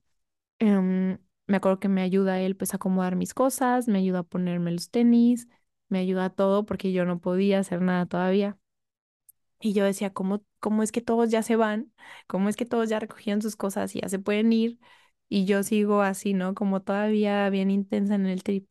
[0.61, 4.23] Em, me acuerdo que me ayuda él pues a acomodar mis cosas, me ayuda a
[4.25, 5.49] ponerme los tenis,
[5.89, 8.59] me ayuda a todo porque yo no podía hacer nada todavía.
[9.61, 11.93] Y yo decía, ¿cómo, cómo es que todos ya se van?
[12.29, 14.79] ¿Cómo es que todos ya recogieron sus cosas y ya se pueden ir?
[15.29, 16.55] Y yo sigo así, ¿no?
[16.55, 18.69] Como todavía bien intensa en el trip.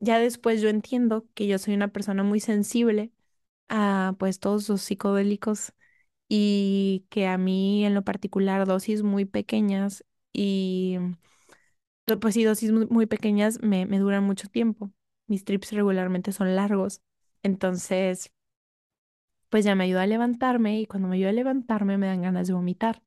[0.00, 3.12] Ya después yo entiendo que yo soy una persona muy sensible
[3.68, 5.74] a pues todos los psicodélicos
[6.28, 10.98] y que a mí en lo particular dosis muy pequeñas y
[12.20, 14.90] pues sí, dosis muy, muy pequeñas me, me duran mucho tiempo.
[15.26, 17.02] Mis trips regularmente son largos.
[17.42, 18.32] Entonces,
[19.50, 22.46] pues ya me ayuda a levantarme y cuando me ayuda a levantarme me dan ganas
[22.48, 23.02] de vomitar.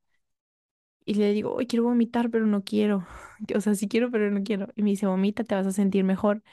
[1.05, 3.05] Y le digo, hoy quiero vomitar, pero no quiero.
[3.55, 4.67] O sea, sí quiero, pero no quiero.
[4.75, 6.43] Y me dice, vomita, te vas a sentir mejor.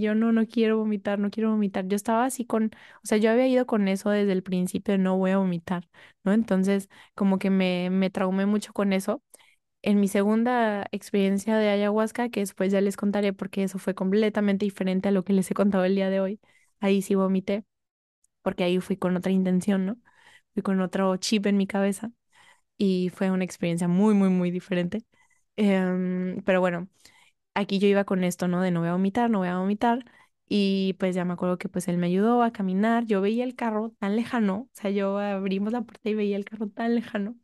[0.00, 1.86] Yo, no, no quiero vomitar, no quiero vomitar.
[1.88, 2.66] Yo estaba así con,
[3.02, 5.88] o sea, yo había ido con eso desde el principio no voy a vomitar,
[6.24, 6.32] ¿no?
[6.32, 9.22] Entonces, como que me, me traumé mucho con eso.
[9.82, 14.64] En mi segunda experiencia de ayahuasca, que después ya les contaré porque eso fue completamente
[14.66, 16.40] diferente a lo que les he contado el día de hoy,
[16.80, 17.64] ahí sí vomité,
[18.42, 19.96] porque ahí fui con otra intención, ¿no?
[20.54, 22.12] Fui con otro chip en mi cabeza
[22.78, 25.04] y fue una experiencia muy, muy, muy diferente.
[25.56, 26.88] Em, pero bueno,
[27.58, 28.60] aquí yo iba con esto, ¿no?
[28.62, 30.04] De no voy a vomitar, no voy a vomitar.
[30.48, 33.04] Y pues ya me acuerdo que pues él me ayudó a caminar.
[33.06, 36.44] Yo veía el carro tan lejano, o sea, yo abrimos la puerta y veía el
[36.44, 37.36] carro tan lejano.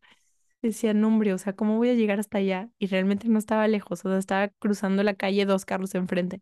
[0.62, 2.70] Decía, no, hombre, o sea, ¿cómo voy a llegar hasta allá?
[2.78, 6.40] Y realmente no estaba lejos, o sea, estaba cruzando la calle dos carros enfrente.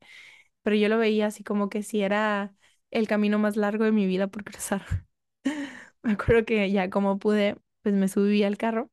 [0.63, 2.55] Pero yo lo veía así como que si era
[2.91, 4.85] el camino más largo de mi vida por cruzar.
[6.03, 8.91] Me acuerdo que ya como pude, pues me subí al carro,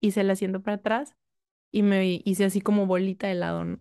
[0.00, 1.14] hice el asiento para atrás
[1.72, 3.80] y me hice así como bolita de lado, ¿no?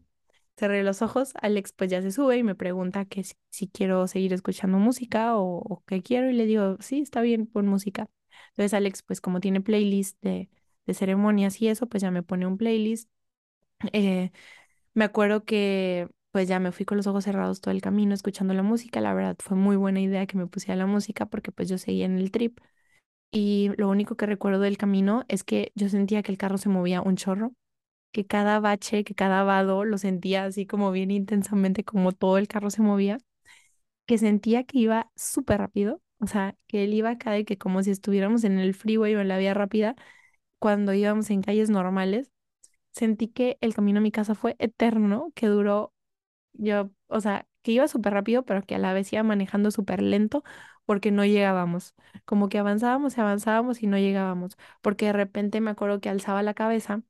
[0.57, 4.33] Cerré los ojos, Alex pues ya se sube y me pregunta que si, quiero seguir
[4.33, 8.09] escuchando música o, o qué quiero y le digo, sí, está bien, pon música.
[8.49, 10.49] Entonces Alex pues como tiene playlist de,
[10.87, 13.09] de ceremonias y eso, pues ya me pone un playlist.
[13.93, 14.31] Eh,
[14.93, 18.53] me acuerdo que pues ya me fui con los ojos cerrados todo el camino escuchando
[18.53, 19.01] la música.
[19.01, 22.05] La verdad fue muy buena idea que me pusiera la música porque pues yo seguía
[22.05, 22.59] en el trip.
[23.31, 26.69] Y lo único que recuerdo del camino es que yo sentía que el carro se
[26.69, 27.53] movía un chorro
[28.11, 32.47] que cada bache, que cada vado lo sentía así como bien intensamente, como todo el
[32.47, 33.19] carro se movía,
[34.05, 37.91] que sentía que iba súper rápido, o sea, que él iba cada que como si
[37.91, 39.95] estuviéramos en el freeway o en la vía rápida,
[40.59, 42.31] cuando íbamos en calles normales,
[42.91, 45.93] sentí que el camino a mi casa fue eterno, que duró,
[46.53, 50.01] yo, o sea, que iba súper rápido, pero que a la vez iba manejando súper
[50.01, 50.43] lento
[50.85, 55.71] porque no llegábamos, como que avanzábamos y avanzábamos y no llegábamos, porque de repente me
[55.71, 57.03] acuerdo que alzaba la cabeza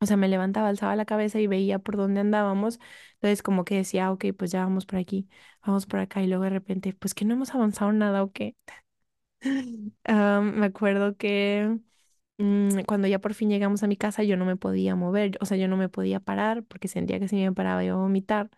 [0.00, 2.80] o sea, me levantaba, alzaba la cabeza y veía por dónde andábamos.
[3.14, 5.28] Entonces, como que decía, "Ah, ok, pues ya vamos por aquí,
[5.64, 6.22] vamos por acá.
[6.22, 8.56] Y luego de repente, pues que no hemos avanzado nada o qué.
[10.04, 11.78] Ah, me acuerdo que
[12.38, 15.46] mm, cuando ya por fin llegamos a mi casa, yo no me podía mover, o
[15.46, 18.50] sea, yo no me podía parar porque sentía que si me paraba iba a vomitar.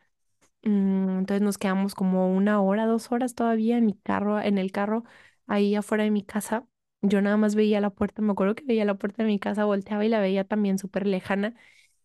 [0.65, 4.73] Mm, entonces nos quedamos como una hora, dos horas todavía en mi carro, en el
[4.73, 5.05] carro,
[5.47, 6.67] ahí afuera de mi casa.
[7.03, 9.65] Yo nada más veía la puerta, me acuerdo que veía la puerta de mi casa,
[9.65, 11.55] volteaba y la veía también súper lejana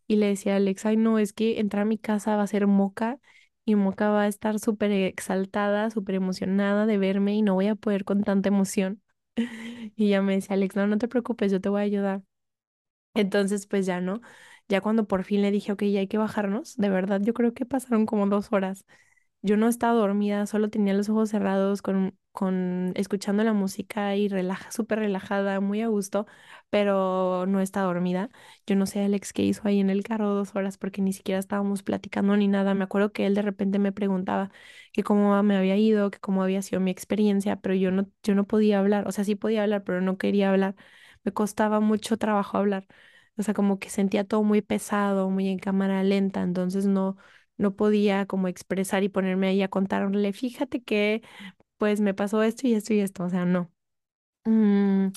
[0.08, 2.48] y le decía a Alex, ay no, es que entrar a mi casa va a
[2.48, 3.20] ser Moca
[3.66, 7.76] y Moca va a estar súper exaltada, súper emocionada de verme y no voy a
[7.76, 9.02] poder con tanta emoción.
[9.98, 12.24] Y ya me decía Alex, no, no te preocupes, yo te voy a ayudar.
[13.14, 14.22] Entonces, pues ya no,
[14.68, 17.54] ya cuando por fin le dije, ok, ya hay que bajarnos, de verdad, yo creo
[17.54, 18.86] que pasaron como dos horas.
[19.42, 24.28] Yo no estaba dormida, solo tenía los ojos cerrados con, con escuchando la música y
[24.28, 26.26] relaja, súper relajada, muy a gusto,
[26.70, 28.30] pero no estaba dormida.
[28.66, 31.40] Yo no sé, Alex, qué hizo ahí en el carro dos horas porque ni siquiera
[31.40, 32.74] estábamos platicando ni nada.
[32.74, 34.52] Me acuerdo que él de repente me preguntaba
[34.92, 38.36] que cómo me había ido, que cómo había sido mi experiencia, pero yo no, yo
[38.36, 39.08] no podía hablar.
[39.08, 40.76] O sea, sí podía hablar, pero no quería hablar.
[41.24, 42.86] Me costaba mucho trabajo hablar.
[43.38, 47.18] O sea, como que sentía todo muy pesado, muy en cámara lenta, entonces no
[47.58, 51.22] no podía como expresar y ponerme ahí a contarle, fíjate que
[51.78, 53.72] pues me pasó esto y esto y esto, o sea, no.
[54.46, 55.10] Mm,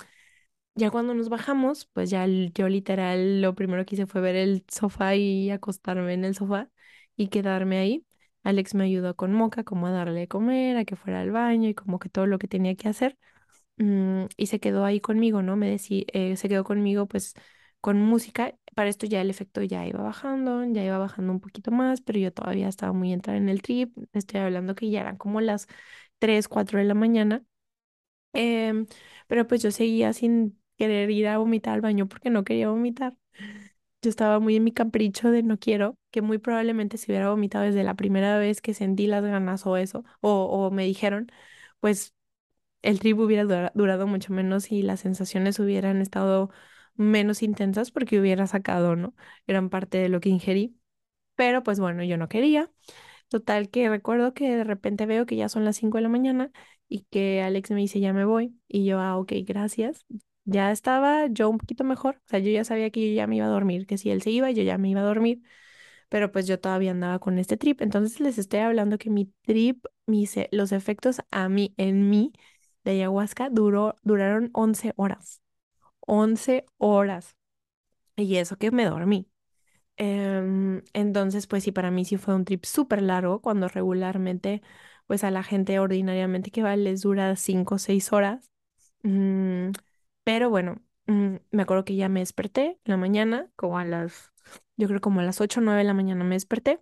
[0.74, 4.64] ya cuando nos bajamos, pues ya yo literal lo primero que hice fue ver el
[4.70, 6.70] sofá y acostarme en el sofá
[7.16, 8.06] y quedarme ahí.
[8.42, 11.68] Alex me ayudó con Moca, como a darle de comer, a que fuera al baño
[11.68, 13.18] y como que todo lo que tenía que hacer.
[13.78, 15.56] Mm, y se quedó ahí conmigo, ¿no?
[15.56, 16.04] Me decía,
[16.36, 17.34] se quedó conmigo pues
[17.80, 18.56] con música.
[18.74, 22.18] Para esto ya el efecto ya iba bajando, ya iba bajando un poquito más, pero
[22.18, 23.96] yo todavía estaba muy entrada en el trip.
[24.12, 25.66] Estoy hablando que ya eran como las
[26.18, 27.44] 3 4 de la mañana.
[28.32, 28.86] Em,
[29.26, 33.16] pero pues yo seguía sin querer ir a vomitar al baño porque no quería vomitar.
[34.02, 37.64] Yo estaba muy en mi capricho de no quiero, que muy probablemente si hubiera vomitado
[37.64, 41.30] desde la primera vez que sentí las ganas o eso, o, me dijeron,
[41.80, 42.14] pues
[42.82, 46.50] el trip hubiera dura- durado mucho menos y las sensaciones hubieran estado
[47.00, 49.14] menos intensas porque hubiera sacado, ¿no?
[49.46, 50.76] Eran parte de lo que ingerí.
[51.36, 52.70] Pero pues bueno, yo no quería.
[53.28, 56.50] Total que recuerdo que de repente veo que ya son las 5 de la mañana
[56.88, 58.56] y que Alex me dice, ya me voy.
[58.68, 60.04] Y yo, ah, ok, gracias.
[60.44, 62.16] Ya estaba yo un poquito mejor.
[62.26, 64.22] O sea, yo ya sabía que yo ya me iba a dormir, que si él
[64.22, 65.42] se iba, yo ya me iba a dormir.
[66.08, 67.80] Pero pues yo todavía andaba con este trip.
[67.82, 72.32] Entonces les estoy hablando que mi trip, mis, e- los efectos a mí, en mí,
[72.84, 75.40] de ayahuasca, duró, duraron 11 horas.
[76.06, 77.36] Once horas.
[78.16, 79.28] Y eso que me dormí.
[79.96, 84.62] Em, entonces, pues sí, para mí sí fue un trip súper largo, cuando regularmente,
[85.06, 88.50] pues a la gente ordinariamente que va les dura cinco o seis horas.
[89.02, 89.70] Mm,
[90.24, 94.32] pero bueno, mm, me acuerdo que ya me desperté la mañana, como a las,
[94.76, 96.80] yo creo como a las 8 o 9 de la mañana me desperté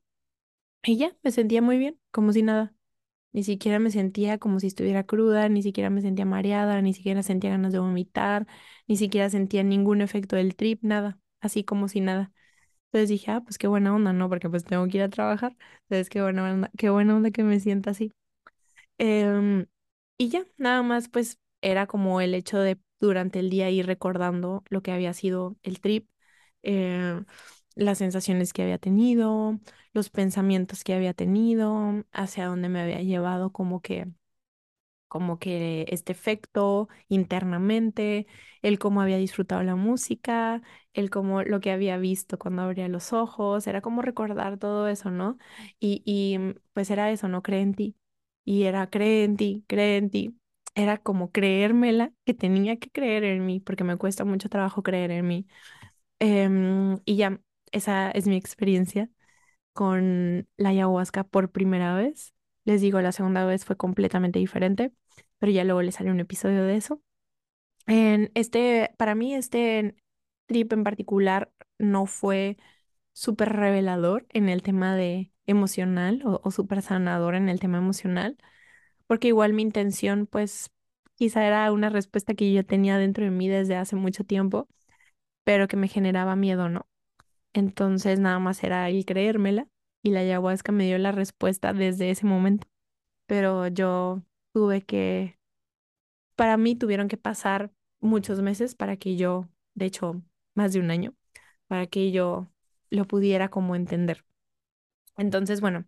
[0.84, 2.74] y ya me sentía muy bien, como si nada.
[3.32, 7.22] Ni siquiera me sentía como si estuviera cruda, ni siquiera me sentía mareada, ni siquiera
[7.22, 8.46] sentía ganas de vomitar,
[8.86, 12.32] ni siquiera sentía ningún efecto del trip, nada, así como si nada.
[12.86, 14.28] Entonces dije, ah, pues qué buena onda, ¿no?
[14.28, 15.56] Porque pues tengo que ir a trabajar.
[15.84, 18.12] Entonces, qué buena onda, qué buena onda que me sienta así.
[18.98, 19.66] Em,
[20.18, 24.64] y ya, nada más, pues era como el hecho de durante el día ir recordando
[24.70, 26.08] lo que había sido el trip.
[26.62, 27.24] Em,
[27.78, 29.60] las sensaciones que había tenido,
[29.94, 34.08] los pensamientos que había tenido, hacia dónde me había llevado como que
[35.08, 38.26] como que este efecto internamente,
[38.62, 40.60] el cómo había disfrutado la música,
[40.92, 45.10] el cómo lo que había visto cuando abría los ojos, era como recordar todo eso,
[45.10, 45.38] ¿no?
[45.80, 47.96] Y, y mm, pues era eso, no cree en ti.
[48.44, 50.38] Y era cree en ti, cree en ti.
[50.74, 55.10] Era como creérmela que tenía que creer en mí, porque me cuesta mucho trabajo creer
[55.10, 55.46] en mí.
[56.20, 57.40] Em, y ya,
[57.72, 59.10] esa es mi experiencia
[59.72, 62.34] con la ayahuasca por primera vez.
[62.64, 64.92] Les digo, la segunda vez fue completamente diferente,
[65.38, 67.02] pero ya luego les sale un episodio de eso.
[67.86, 69.96] En este, para mí, este
[70.46, 72.56] trip en particular no fue
[73.14, 78.38] súper revelador en el tema de emocional o, o súper sanador en el tema emocional,
[79.06, 80.70] porque igual mi intención, pues,
[81.16, 84.68] quizá era una respuesta que yo tenía dentro de mí desde hace mucho tiempo,
[85.44, 86.88] pero que me generaba miedo, ¿no?
[87.52, 89.68] Entonces nada más era el creérmela
[90.02, 92.68] y la ayahuasca me dio la respuesta desde ese momento.
[93.26, 94.22] Pero yo
[94.52, 95.38] tuve que,
[96.36, 100.22] para mí tuvieron que pasar muchos meses para que yo, de hecho,
[100.54, 101.14] más de un año,
[101.68, 102.48] para que yo
[102.90, 104.24] lo pudiera como entender.
[105.18, 105.86] Entonces, bueno,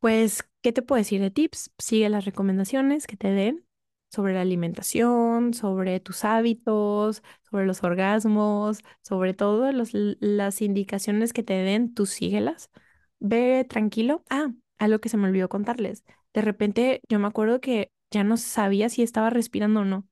[0.00, 1.72] pues, ¿qué te puedo decir de tips?
[1.78, 3.65] Sigue las recomendaciones que te den
[4.10, 11.54] sobre la alimentación, sobre tus hábitos, sobre los orgasmos, sobre todo las indicaciones que te
[11.54, 12.70] den, tú síguelas.
[13.18, 14.24] Ve tranquilo.
[14.30, 16.04] Ah, algo que se me olvidó contarles.
[16.34, 20.06] De repente yo me acuerdo que ya no sabía si estaba respirando o no.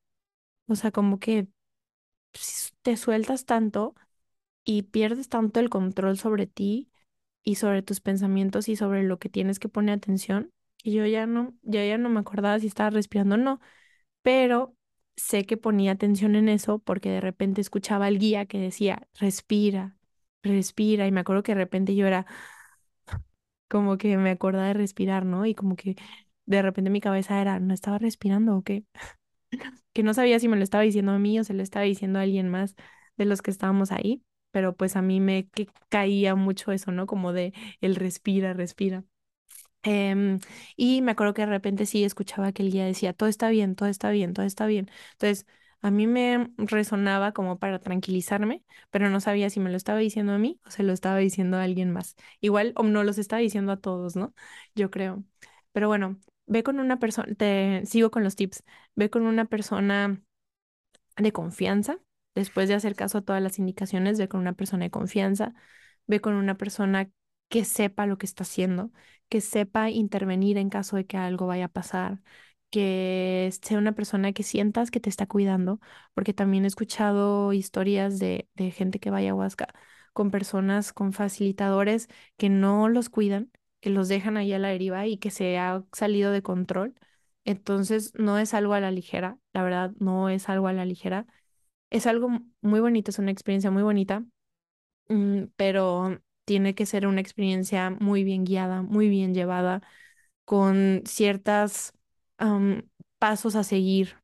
[0.68, 1.48] O sea, como que
[2.82, 3.94] te sueltas tanto
[4.64, 6.90] y pierdes tanto el control sobre ti
[7.44, 10.52] y sobre tus pensamientos y sobre lo que tienes que poner atención.
[10.82, 13.60] Y yo ya no, ya ya no me acordaba si estaba respirando o no
[14.24, 14.76] pero
[15.16, 19.98] sé que ponía atención en eso porque de repente escuchaba al guía que decía, respira,
[20.44, 22.26] respira, y me acuerdo que de repente yo era
[23.68, 25.46] como que me acordaba de respirar, ¿no?
[25.46, 25.96] Y como que
[26.46, 28.84] de repente mi cabeza era, ¿no estaba respirando o qué?
[29.92, 32.18] que no sabía si me lo estaba diciendo a mí o se lo estaba diciendo
[32.18, 32.74] a alguien más
[33.16, 37.06] de los que estábamos ahí, pero pues a mí me que caía mucho eso, ¿no?
[37.06, 39.04] Como de el respira, respira.
[39.86, 40.40] Em,
[40.76, 43.74] y me acuerdo que de repente sí escuchaba que el guía decía, todo está bien,
[43.76, 44.90] todo está bien, todo está bien.
[45.12, 45.46] Entonces,
[45.82, 50.32] a mí me resonaba como para tranquilizarme, pero no sabía si me lo estaba diciendo
[50.32, 52.16] a mí o se lo estaba diciendo a alguien más.
[52.40, 54.34] Igual, o no los estaba diciendo a todos, ¿no?
[54.74, 55.22] Yo creo.
[55.72, 58.64] Pero bueno, ve con una persona, te sigo con los tips,
[58.94, 60.22] ve con una persona
[61.16, 61.98] de confianza.
[62.34, 65.54] Después de hacer caso a todas las indicaciones, ve con una persona de confianza,
[66.06, 67.10] ve con una persona
[67.48, 68.90] que sepa lo que está haciendo,
[69.28, 72.20] que sepa intervenir en caso de que algo vaya a pasar,
[72.70, 75.80] que sea una persona que sientas que te está cuidando,
[76.14, 79.68] porque también he escuchado historias de, de gente que vaya a Huasca
[80.12, 83.50] con personas, con facilitadores que no los cuidan,
[83.80, 86.94] que los dejan ahí a la deriva y que se ha salido de control.
[87.44, 91.26] Entonces, no es algo a la ligera, la verdad, no es algo a la ligera.
[91.90, 92.30] Es algo
[92.62, 94.24] muy bonito, es una experiencia muy bonita,
[95.08, 99.82] mm, pero tiene que ser una experiencia muy bien guiada, muy bien llevada,
[100.44, 101.92] con ciertos
[103.18, 104.16] pasos a seguir.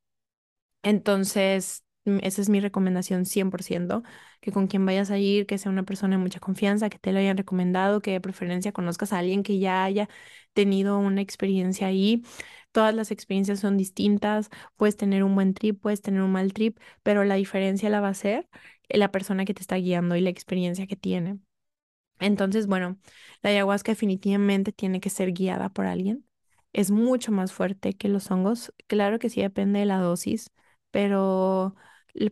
[0.83, 4.03] Entonces, mm, esa es mi recomendación 100%,
[4.41, 7.13] que con quien vayas a ir, que sea una persona de mucha confianza, que te
[7.13, 10.09] lo hayan recomendado, que de preferencia conozcas a alguien que ya haya
[10.55, 12.25] tenido una experiencia ahí.
[12.73, 16.79] Todas las experiencias son distintas, puedes tener un buen trip, puedes tener un mal trip,
[17.03, 18.49] pero la diferencia la va a ser
[18.89, 21.39] la persona que te está guiando y la experiencia que tiene.
[22.21, 22.99] Entonces, bueno,
[23.43, 26.27] la ayahuasca definitivamente tiene que ser guiada por alguien.
[26.73, 28.73] Es mucho más fuerte que los hongos.
[28.87, 30.51] Claro que sí depende de la dosis,
[30.91, 31.75] pero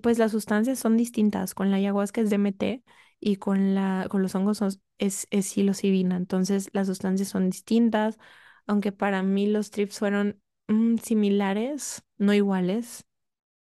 [0.03, 1.55] pues las sustancias son distintas.
[1.55, 2.83] Con la ayahuasca es DMT
[3.21, 4.61] y con la con los hongos
[4.99, 6.17] es, es psilocibina.
[6.17, 8.19] Entonces, las sustancias son distintas,
[8.67, 13.07] aunque para mí los trips fueron mm, similares, no iguales,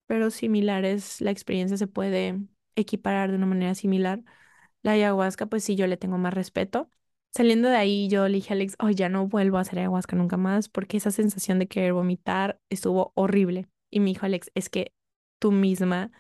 [0.07, 1.21] pero similares.
[1.21, 2.41] La experiencia se puede
[2.77, 4.23] equiparar de una manera similar
[4.85, 6.91] la ayahuasca, pues sí, yo le tengo más respeto.
[7.33, 10.15] Saliendo de ahí, yo le dije a Alex, oh, ya no vuelvo a hacer ayahuasca
[10.17, 13.67] nunca más porque esa sensación de querer vomitar estuvo horrible.
[13.91, 14.93] Y me dijo Alex, es que
[15.41, 16.13] tú misma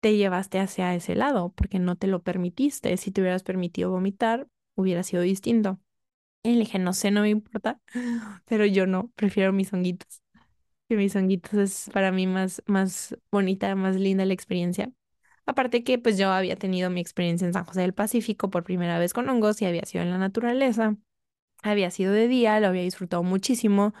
[0.00, 2.96] te llevaste hacia ese lado porque no te lo permitiste.
[2.98, 5.80] Si te hubieras permitido vomitar, hubiera sido distinto.
[6.42, 7.80] Y le dije, no sé, no me importa,
[8.46, 10.22] pero yo no, prefiero mis honguitos.
[10.88, 14.92] Que mis honguitos es para mí más, más bonita, más linda la experiencia.
[15.46, 18.98] Aparte que pues yo había tenido mi experiencia en San José del Pacífico por primera
[18.98, 20.96] vez con hongos y había sido en la naturaleza.
[21.62, 23.94] Había sido de día, lo había disfrutado muchísimo.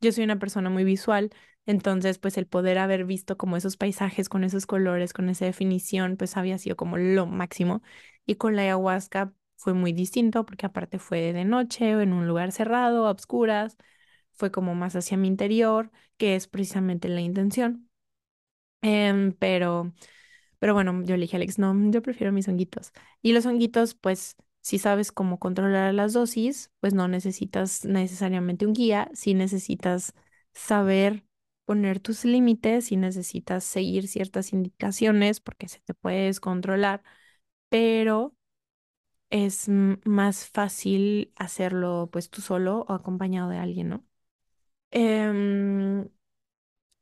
[0.00, 1.30] Yo soy una persona muy visual,
[1.66, 6.16] entonces pues el poder haber visto como esos paisajes con esos colores, con esa definición,
[6.16, 7.82] pues había sido como lo máximo.
[8.26, 12.52] Y con la ayahuasca fue muy distinto porque aparte fue de noche, en un lugar
[12.52, 13.76] cerrado, a obscuras,
[14.32, 17.88] fue como más hacia mi interior, que es precisamente la intención.
[18.82, 19.92] Em, pero,
[20.58, 22.92] pero bueno, yo le dije Alex, no, yo prefiero mis honguitos.
[23.22, 28.72] Y los honguitos, pues, si sabes cómo controlar las dosis, pues no necesitas necesariamente un
[28.74, 30.14] guía, si necesitas
[30.52, 31.24] saber
[31.64, 37.02] poner tus límites, si necesitas seguir ciertas indicaciones, porque se te puedes controlar,
[37.68, 38.34] pero
[39.30, 44.04] es más fácil hacerlo pues tú solo o acompañado de alguien, ¿no?
[44.92, 46.08] Em,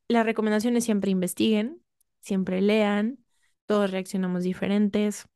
[0.09, 1.83] la recomendación es siempre investiguen,
[2.21, 3.19] siempre lean,
[3.67, 5.27] todos reaccionamos diferentes,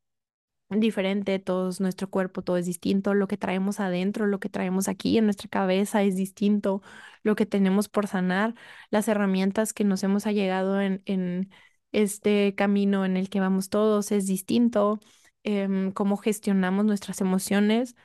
[0.70, 5.18] diferente, todos nuestro cuerpo, todo es distinto, lo que traemos adentro, lo que traemos aquí
[5.18, 6.82] en nuestra cabeza es distinto,
[7.24, 8.54] lo que tenemos por sanar,
[8.90, 11.50] las herramientas que nos hemos allegado en, en
[11.92, 15.00] este camino en el que vamos todos es distinto,
[15.42, 17.96] em, cómo gestionamos nuestras emociones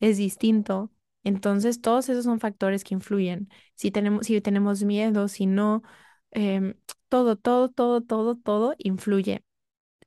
[0.00, 0.92] es distinto.
[1.24, 3.48] Entonces, todos esos son factores que influyen.
[3.74, 5.82] Si tenemos, si tenemos miedo, si no,
[6.32, 6.74] em,
[7.08, 9.44] todo, todo, todo, todo, todo influye.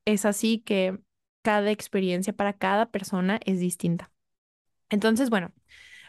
[0.06, 1.00] Es así que
[1.42, 4.12] cada experiencia para cada persona es distinta.
[4.90, 5.54] Entonces, bueno,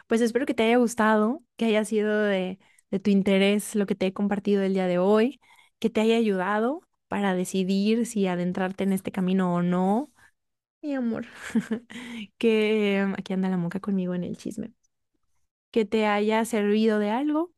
[0.09, 2.59] pues espero que te haya gustado, que haya sido de,
[2.91, 5.41] de tu interés lo que te he compartido el día de hoy,
[5.79, 10.13] que te haya ayudado para decidir si adentrarte en este camino o no.
[10.83, 11.27] Mi amor,
[12.39, 14.73] que aquí anda la moca conmigo en el chisme,
[15.71, 17.53] que te haya servido de algo,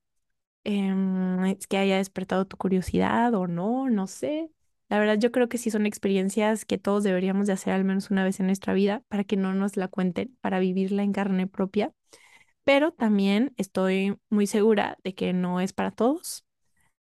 [0.64, 4.50] em, que haya despertado tu curiosidad o no, no sé.
[4.88, 8.10] La verdad, yo creo que sí son experiencias que todos deberíamos de hacer al menos
[8.10, 11.46] una vez en nuestra vida para que no nos la cuenten, para vivirla en carne
[11.46, 11.92] propia.
[12.64, 16.44] Pero también estoy muy segura de que no es para todos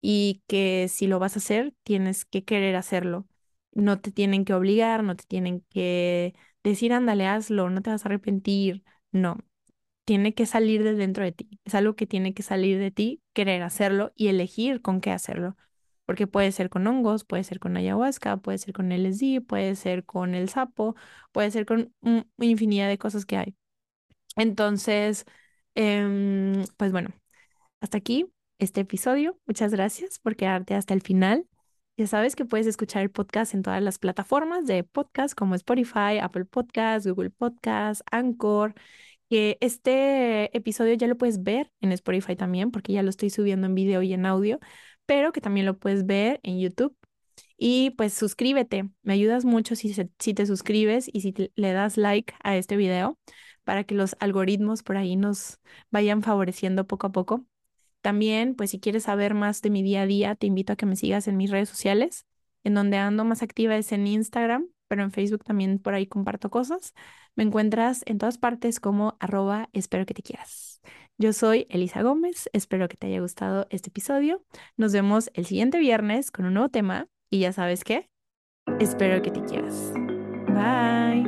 [0.02, 3.26] y que si lo vas a hacer, tienes que querer hacerlo.
[3.72, 8.04] No te tienen que obligar, no te tienen que decir, ándale, hazlo, no te vas
[8.06, 8.84] a arrepentir.
[9.12, 9.38] No,
[10.04, 11.60] tiene que salir de dentro de ti.
[11.64, 15.56] Es algo que tiene que salir de ti, querer hacerlo y elegir con qué hacerlo
[16.06, 20.04] porque puede ser con hongos, puede ser con ayahuasca, puede ser con LSD, puede ser
[20.04, 20.96] con el sapo,
[21.32, 21.94] puede ser con
[22.38, 23.56] infinidad de cosas que hay.
[24.36, 25.24] Entonces,
[25.74, 27.10] em, pues bueno,
[27.80, 28.26] hasta aquí
[28.58, 29.38] este episodio.
[29.46, 31.46] Muchas gracias por quedarte hasta el final.
[31.96, 36.18] Ya sabes que puedes escuchar el podcast en todas las plataformas de podcast como Spotify,
[36.20, 38.74] Apple Podcasts, Google Podcasts, Anchor.
[39.30, 43.66] Que este episodio ya lo puedes ver en Spotify también, porque ya lo estoy subiendo
[43.66, 44.58] en video y en audio
[45.06, 46.96] pero que también lo puedes ver en YouTube.
[47.56, 52.34] Y pues suscríbete, me ayudas mucho si, si te suscribes y si le das like
[52.42, 53.18] a este video
[53.64, 57.44] para que los algoritmos por ahí nos vayan favoreciendo poco a poco.
[58.02, 60.86] También, pues si quieres saber más de mi día a día, te invito a que
[60.86, 62.26] me sigas en mis redes sociales,
[62.62, 66.50] en donde ando más activa es en Instagram, pero en Facebook también por ahí comparto
[66.50, 66.92] cosas.
[67.34, 70.82] Me encuentras en todas partes como arroba espero que te quieras.
[71.16, 74.42] Yo soy Elisa Gómez, espero que te haya gustado este episodio.
[74.76, 78.10] Nos vemos el siguiente viernes con un nuevo tema y ya sabes qué,
[78.80, 79.92] espero que te quieras.
[80.48, 81.22] Bye.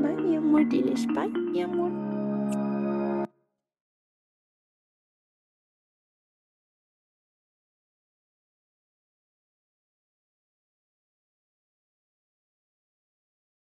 [0.00, 2.01] Bye, mi amor, diles bye, mi amor.